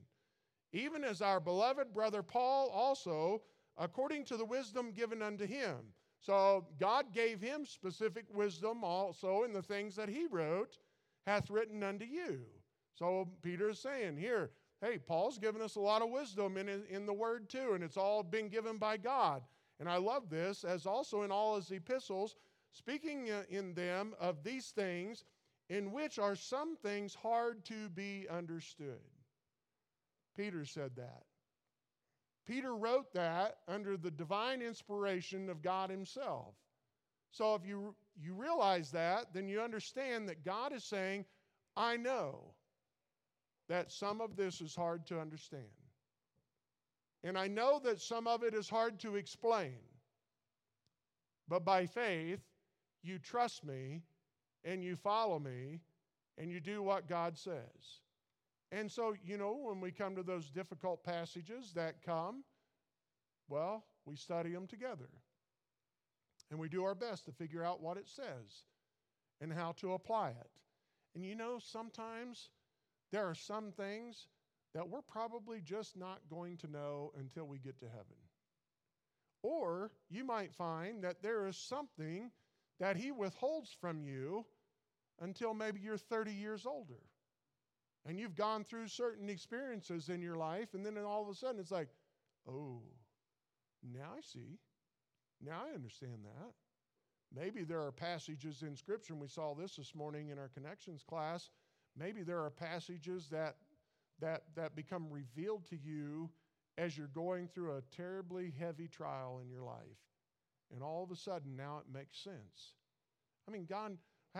[0.71, 3.41] even as our beloved brother Paul also,
[3.77, 5.77] according to the wisdom given unto him.
[6.21, 10.77] So, God gave him specific wisdom also in the things that he wrote,
[11.25, 12.41] hath written unto you.
[12.93, 17.05] So, Peter is saying, Here, hey, Paul's given us a lot of wisdom in, in
[17.05, 19.41] the word too, and it's all been given by God.
[19.79, 22.35] And I love this, as also in all his epistles,
[22.71, 25.23] speaking in them of these things,
[25.69, 28.99] in which are some things hard to be understood.
[30.35, 31.23] Peter said that.
[32.47, 36.55] Peter wrote that under the divine inspiration of God Himself.
[37.31, 41.25] So if you, you realize that, then you understand that God is saying,
[41.77, 42.55] I know
[43.69, 45.63] that some of this is hard to understand.
[47.23, 49.77] And I know that some of it is hard to explain.
[51.47, 52.41] But by faith,
[53.03, 54.01] you trust me
[54.63, 55.79] and you follow me
[56.37, 58.01] and you do what God says.
[58.71, 62.43] And so, you know, when we come to those difficult passages that come,
[63.47, 65.09] well, we study them together.
[66.51, 68.63] And we do our best to figure out what it says
[69.41, 70.49] and how to apply it.
[71.15, 72.49] And you know, sometimes
[73.11, 74.27] there are some things
[74.73, 78.17] that we're probably just not going to know until we get to heaven.
[79.41, 82.31] Or you might find that there is something
[82.79, 84.45] that He withholds from you
[85.21, 87.01] until maybe you're 30 years older.
[88.05, 91.59] And you've gone through certain experiences in your life, and then all of a sudden
[91.59, 91.89] it's like,
[92.47, 92.81] oh,
[93.83, 94.59] now I see.
[95.41, 96.53] Now I understand that.
[97.35, 101.03] Maybe there are passages in Scripture, and we saw this this morning in our connections
[101.07, 101.49] class,
[101.97, 103.55] Maybe there are passages that,
[104.19, 106.29] that, that become revealed to you
[106.77, 109.97] as you're going through a terribly heavy trial in your life.
[110.73, 112.73] And all of a sudden, now it makes sense.
[113.47, 113.97] I mean, God,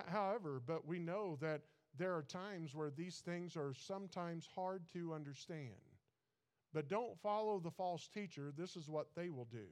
[0.08, 1.62] however, but we know that
[1.98, 5.74] there are times where these things are sometimes hard to understand.
[6.74, 8.54] But don't follow the false teacher.
[8.56, 9.66] This is what they will do,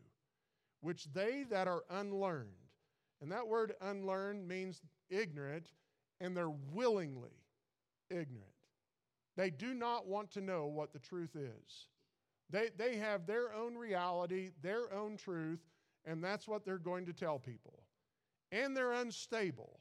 [0.82, 2.50] which they that are unlearned,
[3.22, 5.70] and that word unlearned means ignorant,
[6.20, 7.44] and they're willingly
[8.10, 8.54] ignorant.
[9.36, 11.88] They do not want to know what the truth is.
[12.50, 15.60] They, they have their own reality, their own truth,
[16.06, 17.84] and that's what they're going to tell people.
[18.52, 19.80] And they're unstable.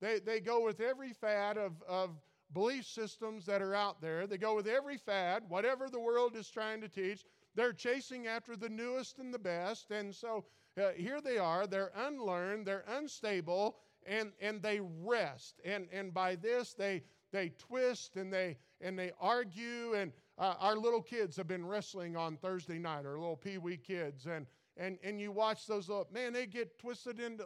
[0.00, 2.10] They, they go with every fad of, of
[2.52, 4.26] belief systems that are out there.
[4.26, 7.24] They go with every fad, whatever the world is trying to teach.
[7.54, 9.90] They're chasing after the newest and the best.
[9.90, 10.44] And so
[10.80, 11.66] uh, here they are.
[11.66, 13.76] They're unlearned, they're unstable,
[14.06, 15.60] and, and they wrest.
[15.64, 17.02] And, and by this, they,
[17.32, 22.16] they twist and they and they argue and uh, our little kids have been wrestling
[22.16, 26.08] on Thursday night, our little pee wee kids, and and and you watch those little
[26.12, 27.44] man, they get twisted into.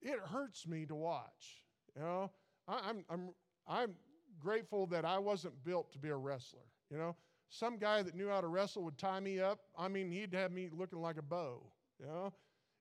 [0.00, 1.62] It hurts me to watch.
[1.94, 2.30] You know,
[2.66, 3.30] I, I'm I'm
[3.66, 3.94] I'm
[4.40, 6.60] grateful that I wasn't built to be a wrestler.
[6.90, 7.16] You know,
[7.50, 9.60] some guy that knew how to wrestle would tie me up.
[9.76, 11.62] I mean, he'd have me looking like a bow.
[12.00, 12.32] You know,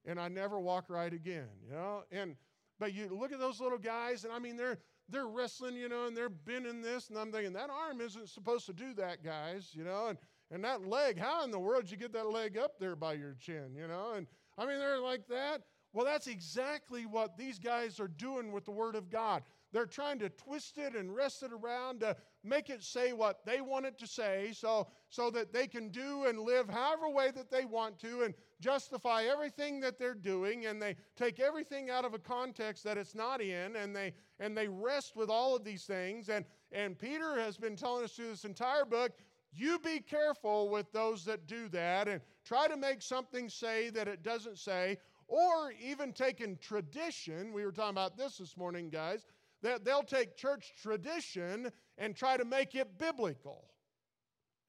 [0.06, 1.50] and I never walk right again.
[1.66, 2.36] You know, and
[2.80, 4.78] but you look at those little guys, and I mean, they're
[5.10, 8.66] they're wrestling, you know, and they're bending this, and I'm thinking, that arm isn't supposed
[8.66, 10.18] to do that, guys, you know, and,
[10.52, 13.14] and that leg, how in the world did you get that leg up there by
[13.14, 14.14] your chin, you know?
[14.16, 14.28] And
[14.58, 15.62] I mean, they're like that.
[15.94, 19.44] Well, that's exactly what these guys are doing with the Word of God.
[19.72, 23.62] They're trying to twist it and wrest it around to make it say what they
[23.62, 27.50] want it to say so, so that they can do and live however way that
[27.50, 30.66] they want to and justify everything that they're doing.
[30.66, 34.58] And they take everything out of a context that it's not in and they, and
[34.58, 36.30] they wrest with all of these things.
[36.30, 39.14] And, and Peter has been telling us through this entire book
[39.54, 44.08] you be careful with those that do that and try to make something say that
[44.08, 44.98] it doesn't say,
[45.28, 47.54] or even taking tradition.
[47.54, 49.26] We were talking about this this morning, guys
[49.62, 53.66] that they'll take church tradition and try to make it biblical.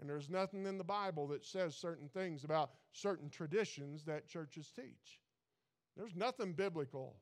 [0.00, 4.70] And there's nothing in the Bible that says certain things about certain traditions that churches
[4.74, 5.20] teach.
[5.96, 7.16] There's nothing biblical.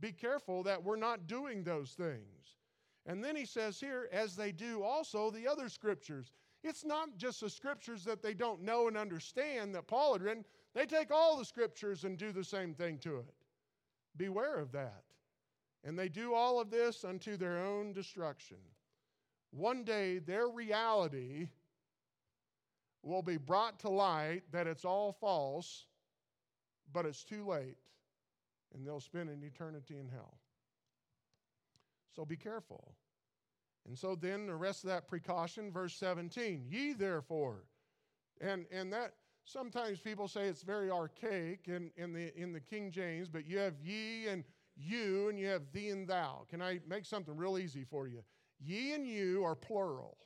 [0.00, 2.56] Be careful that we're not doing those things.
[3.06, 6.32] And then he says here, as they do also the other scriptures.
[6.62, 10.44] It's not just the scriptures that they don't know and understand that Paul had written,
[10.74, 13.34] they take all the scriptures and do the same thing to it.
[14.16, 15.02] Beware of that.
[15.84, 18.58] And they do all of this unto their own destruction.
[19.50, 21.48] One day, their reality
[23.02, 25.86] will be brought to light that it's all false,
[26.92, 27.76] but it's too late,
[28.74, 30.38] and they'll spend an eternity in hell.
[32.14, 32.94] So be careful.
[33.86, 37.64] And so then the rest of that precaution, verse 17, ye therefore.
[38.40, 42.90] And and that sometimes people say it's very archaic in, in the in the King
[42.90, 44.44] James, but you have ye and
[44.76, 46.46] you and you have thee and thou.
[46.48, 48.22] Can I make something real easy for you?
[48.58, 50.18] Ye and you are plural,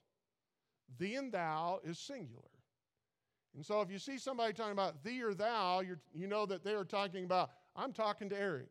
[0.98, 2.42] thee and thou is singular.
[3.54, 5.82] And so if you see somebody talking about thee or thou,
[6.12, 8.68] you know that they are talking about, I'm talking to Eric.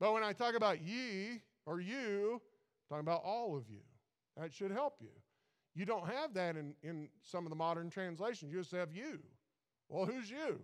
[0.00, 2.40] But when I talk about ye or you,
[2.90, 3.80] I'm talking about all of you.
[4.38, 5.10] That should help you.
[5.74, 8.52] You don't have that in, in some of the modern translations.
[8.52, 9.20] You just have you.
[9.88, 10.60] Well, who's you?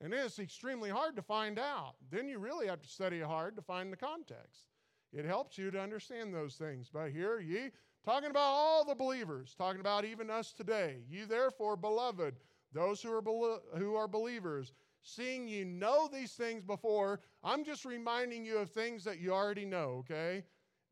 [0.00, 1.94] And it's extremely hard to find out.
[2.10, 4.66] Then you really have to study hard to find the context.
[5.12, 6.90] It helps you to understand those things.
[6.92, 7.70] But here, ye,
[8.08, 10.96] talking about all the believers, talking about even us today.
[11.10, 12.36] You therefore, beloved,
[12.72, 18.46] those who are, who are believers, seeing you know these things before, I'm just reminding
[18.46, 20.44] you of things that you already know, okay?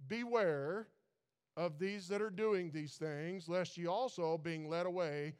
[0.08, 0.88] Beware
[1.56, 5.32] of these that are doing these things, lest ye also, being led away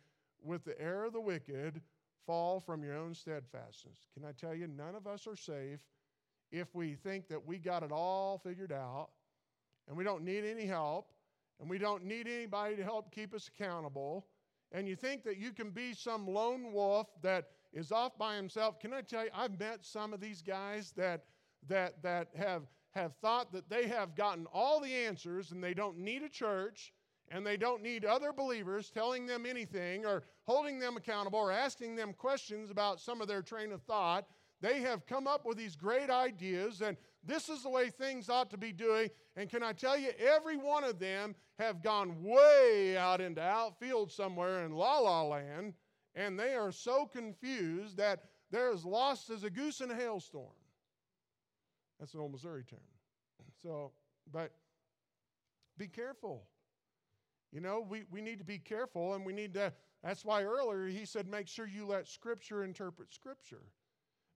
[0.42, 1.82] with the error of the wicked,
[2.26, 3.98] fall from your own steadfastness.
[4.14, 5.80] Can I tell you, none of us are safe
[6.50, 9.08] if we think that we got it all figured out
[9.88, 11.12] and we don't need any help
[11.60, 14.26] and we don't need anybody to help keep us accountable.
[14.72, 18.78] And you think that you can be some lone wolf that is off by himself.
[18.78, 21.24] Can I tell you, I've met some of these guys that,
[21.68, 25.98] that, that have, have thought that they have gotten all the answers and they don't
[25.98, 26.92] need a church
[27.28, 31.96] and they don't need other believers telling them anything or holding them accountable or asking
[31.96, 34.26] them questions about some of their train of thought.
[34.60, 36.96] They have come up with these great ideas, and
[37.26, 39.10] this is the way things ought to be doing.
[39.36, 44.12] And can I tell you, every one of them have gone way out into outfield
[44.12, 45.74] somewhere in la la land,
[46.14, 50.54] and they are so confused that they're as lost as a goose in a hailstorm.
[51.98, 52.80] That's an old Missouri term.
[53.62, 53.90] So,
[54.30, 54.52] but
[55.78, 56.46] be careful.
[57.52, 59.72] You know, we, we need to be careful and we need to,
[60.04, 63.62] that's why earlier he said, make sure you let Scripture interpret Scripture.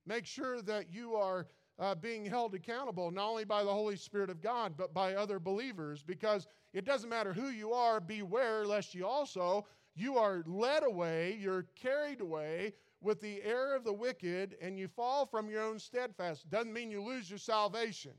[0.06, 1.46] Make sure that you are
[1.80, 5.38] uh, being held accountable not only by the Holy Spirit of God, but by other
[5.38, 9.66] believers because it doesn't matter who you are, beware lest you also,
[9.96, 14.86] you are led away, you're carried away with the error of the wicked and you
[14.86, 16.48] fall from your own steadfast.
[16.50, 18.12] Doesn't mean you lose your salvation.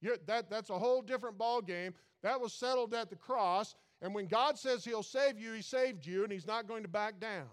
[0.00, 1.94] You're, that, that's a whole different ball game.
[2.22, 3.74] That was settled at the cross.
[4.02, 6.88] And when God says He'll save you, He saved you, and He's not going to
[6.88, 7.48] back down.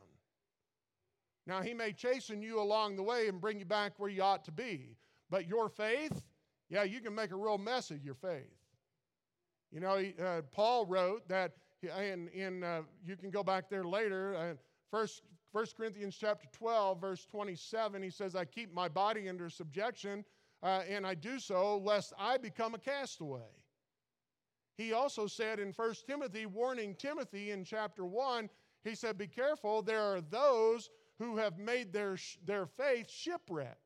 [1.47, 4.45] Now, He may chasten you along the way and bring you back where you ought
[4.45, 4.95] to be.
[5.29, 6.23] But your faith,
[6.69, 8.53] yeah, you can make a real mess of your faith.
[9.71, 11.53] You know, uh, Paul wrote that,
[11.95, 14.53] and in, uh, you can go back there later, uh,
[14.89, 15.21] first,
[15.51, 20.25] 1 Corinthians chapter 12, verse 27, he says, I keep my body under subjection,
[20.61, 23.41] uh, and I do so lest I become a castaway.
[24.77, 28.49] He also said in 1 Timothy, warning Timothy in chapter 1,
[28.83, 33.77] he said, Be careful, there are those who have made their, their faith shipwreck.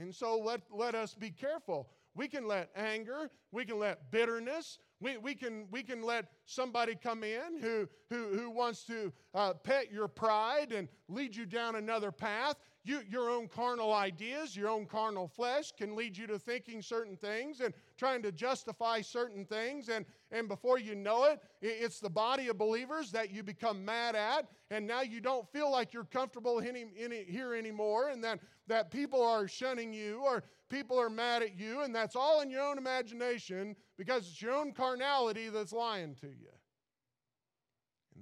[0.00, 1.88] And so let, let us be careful.
[2.14, 6.94] We can let anger, we can let bitterness, we, we, can, we can let somebody
[6.94, 11.76] come in who, who, who wants to uh, pet your pride and lead you down
[11.76, 12.56] another path.
[12.82, 17.14] You, your own carnal ideas, your own carnal flesh can lead you to thinking certain
[17.16, 19.90] things and trying to justify certain things.
[19.90, 24.16] And, and before you know it, it's the body of believers that you become mad
[24.16, 24.48] at.
[24.70, 26.88] And now you don't feel like you're comfortable in,
[27.28, 28.08] here anymore.
[28.08, 28.40] And that,
[28.70, 31.82] that people are shunning you or people are mad at you.
[31.82, 36.28] And that's all in your own imagination because it's your own carnality that's lying to
[36.28, 36.52] you.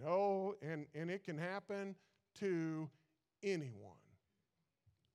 [0.03, 1.95] No, and, and it can happen
[2.41, 2.89] to
[3.43, 3.93] anyone.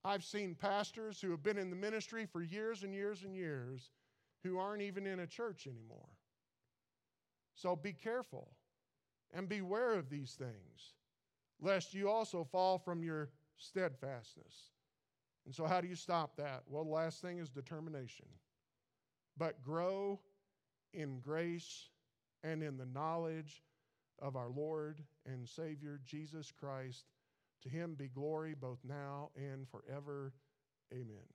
[0.05, 3.89] I've seen pastors who have been in the ministry for years and years and years
[4.43, 6.09] who aren't even in a church anymore.
[7.55, 8.51] So be careful
[9.33, 10.93] and beware of these things,
[11.59, 14.73] lest you also fall from your steadfastness.
[15.45, 16.63] And so, how do you stop that?
[16.67, 18.25] Well, the last thing is determination.
[19.37, 20.19] But grow
[20.93, 21.89] in grace
[22.43, 23.63] and in the knowledge
[24.21, 27.05] of our Lord and Savior Jesus Christ
[27.63, 30.33] to him be glory both now and forever.
[30.91, 31.27] Amen.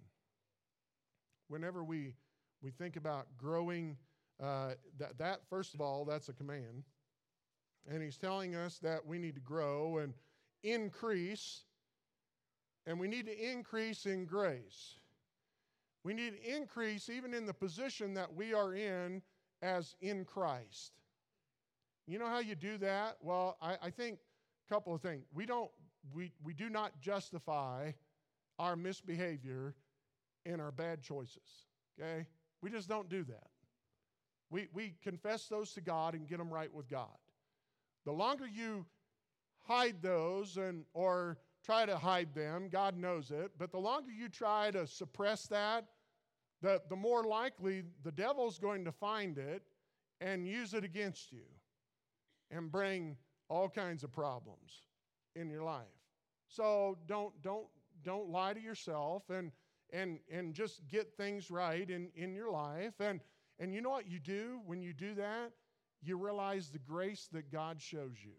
[1.49, 2.15] Whenever we,
[2.63, 3.97] we think about growing,
[4.43, 6.85] uh, that, that, first of all, that's a command.
[7.91, 10.13] And he's telling us that we need to grow and
[10.63, 11.63] increase,
[12.87, 14.95] and we need to increase in grace.
[16.05, 19.23] We need to increase even in the position that we are in
[19.63, 20.93] as in Christ.
[22.07, 23.17] You know how you do that?
[23.21, 24.19] Well, I, I think
[24.69, 25.25] a couple of things.
[25.35, 25.71] We don't
[26.15, 27.93] we, we do not justify
[28.59, 29.75] our misbehavior
[30.47, 31.67] and our bad choices,
[31.99, 32.27] okay?
[32.63, 33.49] We just don't do that.
[34.51, 37.17] We, we confess those to God and get them right with God.
[38.05, 38.87] The longer you
[39.67, 41.37] hide those and or
[41.69, 45.85] try to hide them, God knows it, but the longer you try to suppress that,
[46.63, 49.63] the, the more likely the devil's going to find it
[50.23, 51.45] and use it against you
[52.51, 53.19] and bring
[53.51, 54.85] all kinds of problems
[55.37, 55.85] in your life.
[56.49, 57.67] So don't don't
[58.03, 59.53] don't lie to yourself and
[59.93, 62.95] and and just get things right in in your life.
[62.99, 63.21] And
[63.61, 64.61] and you know what you do?
[64.65, 65.53] When you do that
[66.03, 68.33] you realize the grace that God shows you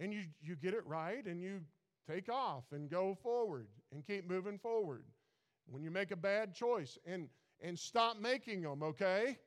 [0.00, 1.60] and you you get it right and you
[2.10, 5.04] take off and go forward and keep moving forward
[5.66, 7.28] when you make a bad choice and
[7.60, 9.38] and stop making them okay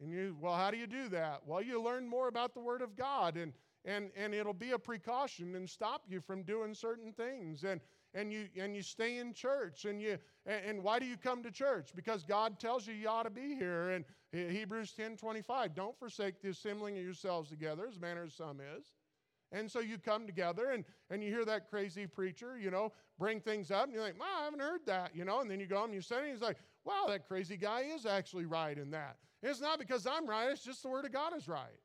[0.00, 2.82] and you well how do you do that well you learn more about the word
[2.82, 3.52] of God and
[3.84, 7.64] and, and it'll be a precaution and stop you from doing certain things.
[7.64, 7.80] And,
[8.14, 9.84] and, you, and you stay in church.
[9.84, 11.90] And, you, and, and why do you come to church?
[11.94, 13.90] Because God tells you you ought to be here.
[13.90, 18.58] And Hebrews 10 25, don't forsake the assembling of yourselves together, as manner as some
[18.60, 18.92] is.
[19.54, 23.40] And so you come together and, and you hear that crazy preacher, you know, bring
[23.40, 25.40] things up, and you're like, I haven't heard that, you know.
[25.40, 27.82] And then you go home and you say, and he's like, wow, that crazy guy
[27.94, 29.16] is actually right in that.
[29.42, 31.78] And it's not because I'm right, it's just the Word of God is right.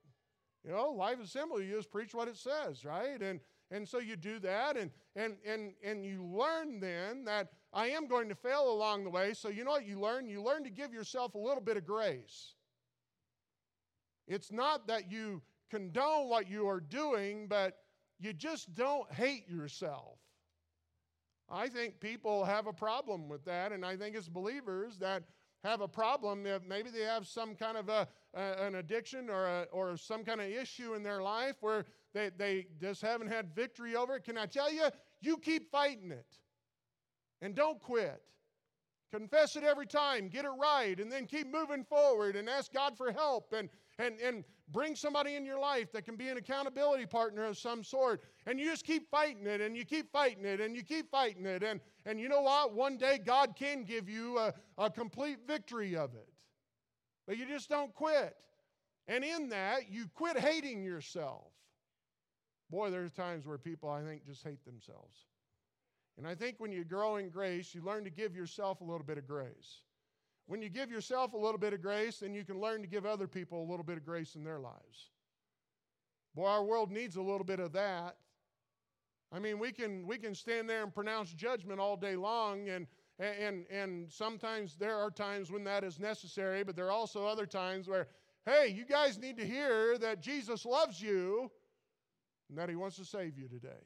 [0.65, 1.61] You know, life is simple.
[1.61, 3.21] You just preach what it says, right?
[3.21, 3.39] And
[3.71, 8.07] and so you do that, and and and and you learn then that I am
[8.07, 9.33] going to fail along the way.
[9.35, 10.27] So you know what you learn?
[10.27, 12.55] You learn to give yourself a little bit of grace.
[14.27, 17.77] It's not that you condone what you are doing, but
[18.19, 20.17] you just don't hate yourself.
[21.49, 25.23] I think people have a problem with that, and I think as believers that
[25.63, 29.97] have a problem, maybe they have some kind of a an addiction or, a, or
[29.97, 34.15] some kind of issue in their life where they, they just haven't had victory over
[34.15, 34.23] it.
[34.23, 34.87] Can I tell you?
[35.21, 36.37] You keep fighting it
[37.41, 38.21] and don't quit.
[39.11, 42.95] Confess it every time, get it right, and then keep moving forward and ask God
[42.95, 43.67] for help and,
[43.97, 47.83] and, and bring somebody in your life that can be an accountability partner of some
[47.83, 48.21] sort.
[48.45, 51.45] And you just keep fighting it and you keep fighting it and you keep fighting
[51.45, 51.63] it.
[51.63, 52.73] And, and you know what?
[52.73, 56.29] One day God can give you a, a complete victory of it.
[57.27, 58.35] But you just don't quit.
[59.07, 61.51] And in that, you quit hating yourself.
[62.69, 65.17] Boy, there's times where people, I think, just hate themselves.
[66.17, 69.05] And I think when you grow in grace, you learn to give yourself a little
[69.05, 69.81] bit of grace.
[70.49, 73.05] When you give yourself a little bit of grace, then you can learn to give
[73.05, 75.11] other people a little bit of grace in their lives.
[76.33, 78.17] Boy, our world needs a little bit of that.
[79.31, 82.87] I mean, we can, we can stand there and pronounce judgment all day long, and,
[83.19, 87.45] and, and sometimes there are times when that is necessary, but there are also other
[87.45, 88.07] times where,
[88.47, 91.51] hey, you guys need to hear that Jesus loves you
[92.49, 93.85] and that he wants to save you today.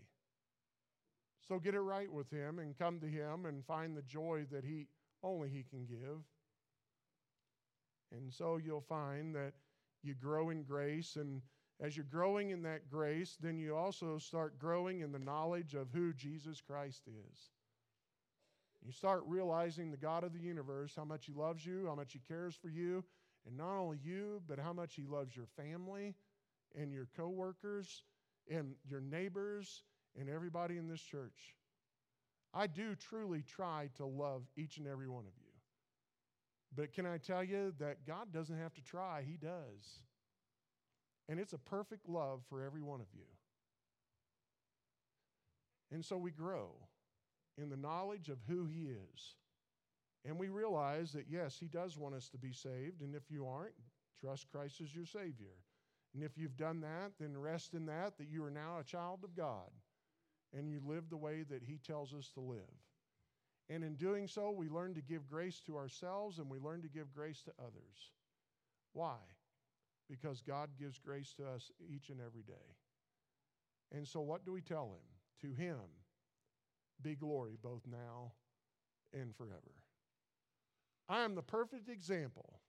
[1.46, 4.64] So get it right with Him and come to Him and find the joy that
[4.64, 4.88] He
[5.24, 6.24] only He can give.
[8.16, 9.54] And so you'll find that
[10.04, 11.42] you grow in grace, and
[11.80, 15.88] as you're growing in that grace, then you also start growing in the knowledge of
[15.92, 17.50] who Jesus Christ is.
[18.86, 22.14] You start realizing the God of the universe, how much He loves you, how much
[22.14, 23.04] He cares for you,
[23.48, 26.16] and not only you, but how much He loves your family
[26.76, 28.04] and your coworkers
[28.50, 29.84] and your neighbors
[30.20, 31.56] and everybody in this church.
[32.54, 35.43] I do truly try to love each and every one of you.
[36.76, 40.02] But can I tell you that God doesn't have to try, He does.
[41.30, 43.26] And it's a perfect love for every one of you.
[45.92, 46.72] And so we grow
[47.58, 49.36] in the knowledge of who He is.
[50.26, 53.02] And we realize that, yes, He does want us to be saved.
[53.02, 53.76] And if you aren't,
[54.20, 55.56] trust Christ as your Savior.
[56.14, 59.20] And if you've done that, then rest in that, that you are now a child
[59.24, 59.70] of God
[60.56, 62.60] and you live the way that He tells us to live.
[63.70, 66.90] And in doing so, we learn to give grace to ourselves and we learn to
[66.90, 68.12] give grace to others.
[68.94, 69.16] Why?
[70.10, 72.76] Because God gives grace to us each and every day.
[73.92, 75.50] And so, what do we tell Him?
[75.50, 75.78] To Him
[77.02, 78.34] be glory both now
[79.14, 79.76] and forever.
[81.08, 82.60] I am the perfect example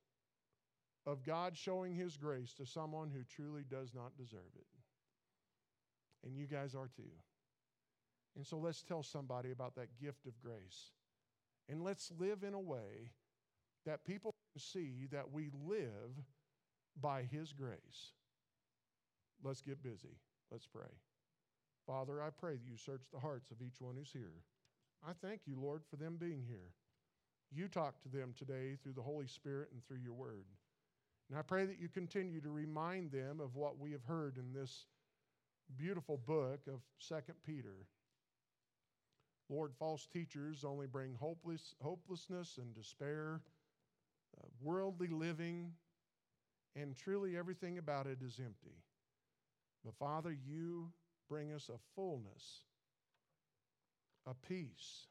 [1.07, 4.67] of God showing His grace to someone who truly does not deserve it.
[6.25, 7.11] And you guys are too.
[8.37, 10.93] And so let's tell somebody about that gift of grace.
[11.69, 13.13] And let's live in a way
[13.87, 16.23] that people can see that we live
[17.01, 18.13] by His grace.
[19.43, 20.17] Let's get busy.
[20.51, 20.83] Let's pray.
[21.87, 24.33] Father, I pray that you search the hearts of each one who's here.
[25.07, 26.73] I thank you, Lord, for them being here.
[27.53, 30.47] You talk to them today through the Holy Spirit and through your word.
[31.29, 34.53] And I pray that you continue to remind them of what we have heard in
[34.53, 34.87] this
[35.77, 37.87] beautiful book of Second Peter.
[39.49, 43.43] Lord, false teachers only bring hopeless, hopelessness and despair,
[44.39, 45.73] uh, worldly living,
[46.75, 48.83] and truly everything about it is empty.
[49.85, 50.91] But Father, you
[51.29, 52.65] bring us a fullness,
[54.27, 55.09] a peace,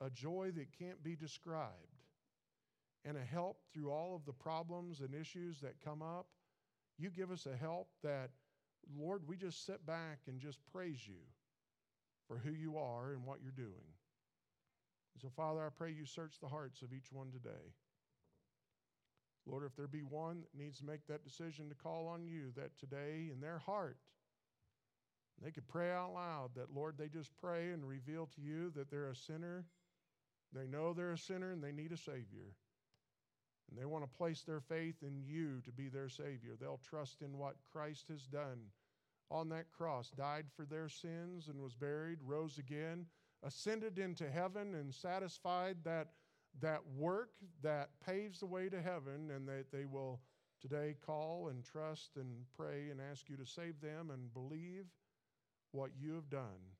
[0.00, 1.72] a joy that can't be described,
[3.04, 6.26] and a help through all of the problems and issues that come up.
[6.96, 8.30] You give us a help that,
[8.96, 11.18] Lord, we just sit back and just praise you
[12.28, 13.94] for who you are and what you're doing.
[15.20, 17.74] so, Father, I pray you search the hearts of each one today.
[19.46, 22.52] Lord, if there be one that needs to make that decision to call on you,
[22.56, 23.98] that today in their heart,
[25.42, 28.90] they could pray out loud that, Lord, they just pray and reveal to you that
[28.90, 29.64] they're a sinner.
[30.52, 32.54] They know they're a sinner and they need a Savior.
[33.68, 36.56] And they want to place their faith in you to be their Savior.
[36.60, 38.70] They'll trust in what Christ has done
[39.30, 43.06] on that cross, died for their sins and was buried, rose again,
[43.42, 46.08] ascended into heaven, and satisfied that,
[46.60, 47.30] that work
[47.62, 50.20] that paves the way to heaven, and that they will
[50.60, 54.86] today call and trust and pray and ask you to save them and believe
[55.72, 56.76] what you have done,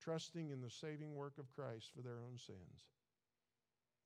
[0.00, 2.86] trusting in the saving work of Christ for their own sins.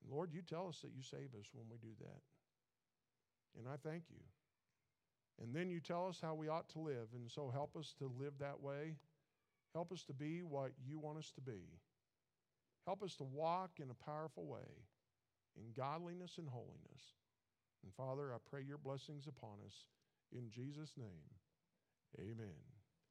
[0.09, 2.21] Lord, you tell us that you save us when we do that.
[3.59, 4.21] And I thank you.
[5.43, 7.09] And then you tell us how we ought to live.
[7.15, 8.97] And so help us to live that way.
[9.75, 11.61] Help us to be what you want us to be.
[12.87, 14.87] Help us to walk in a powerful way
[15.57, 17.15] in godliness and holiness.
[17.83, 19.75] And Father, I pray your blessings upon us.
[20.33, 21.31] In Jesus' name,
[22.19, 22.76] amen.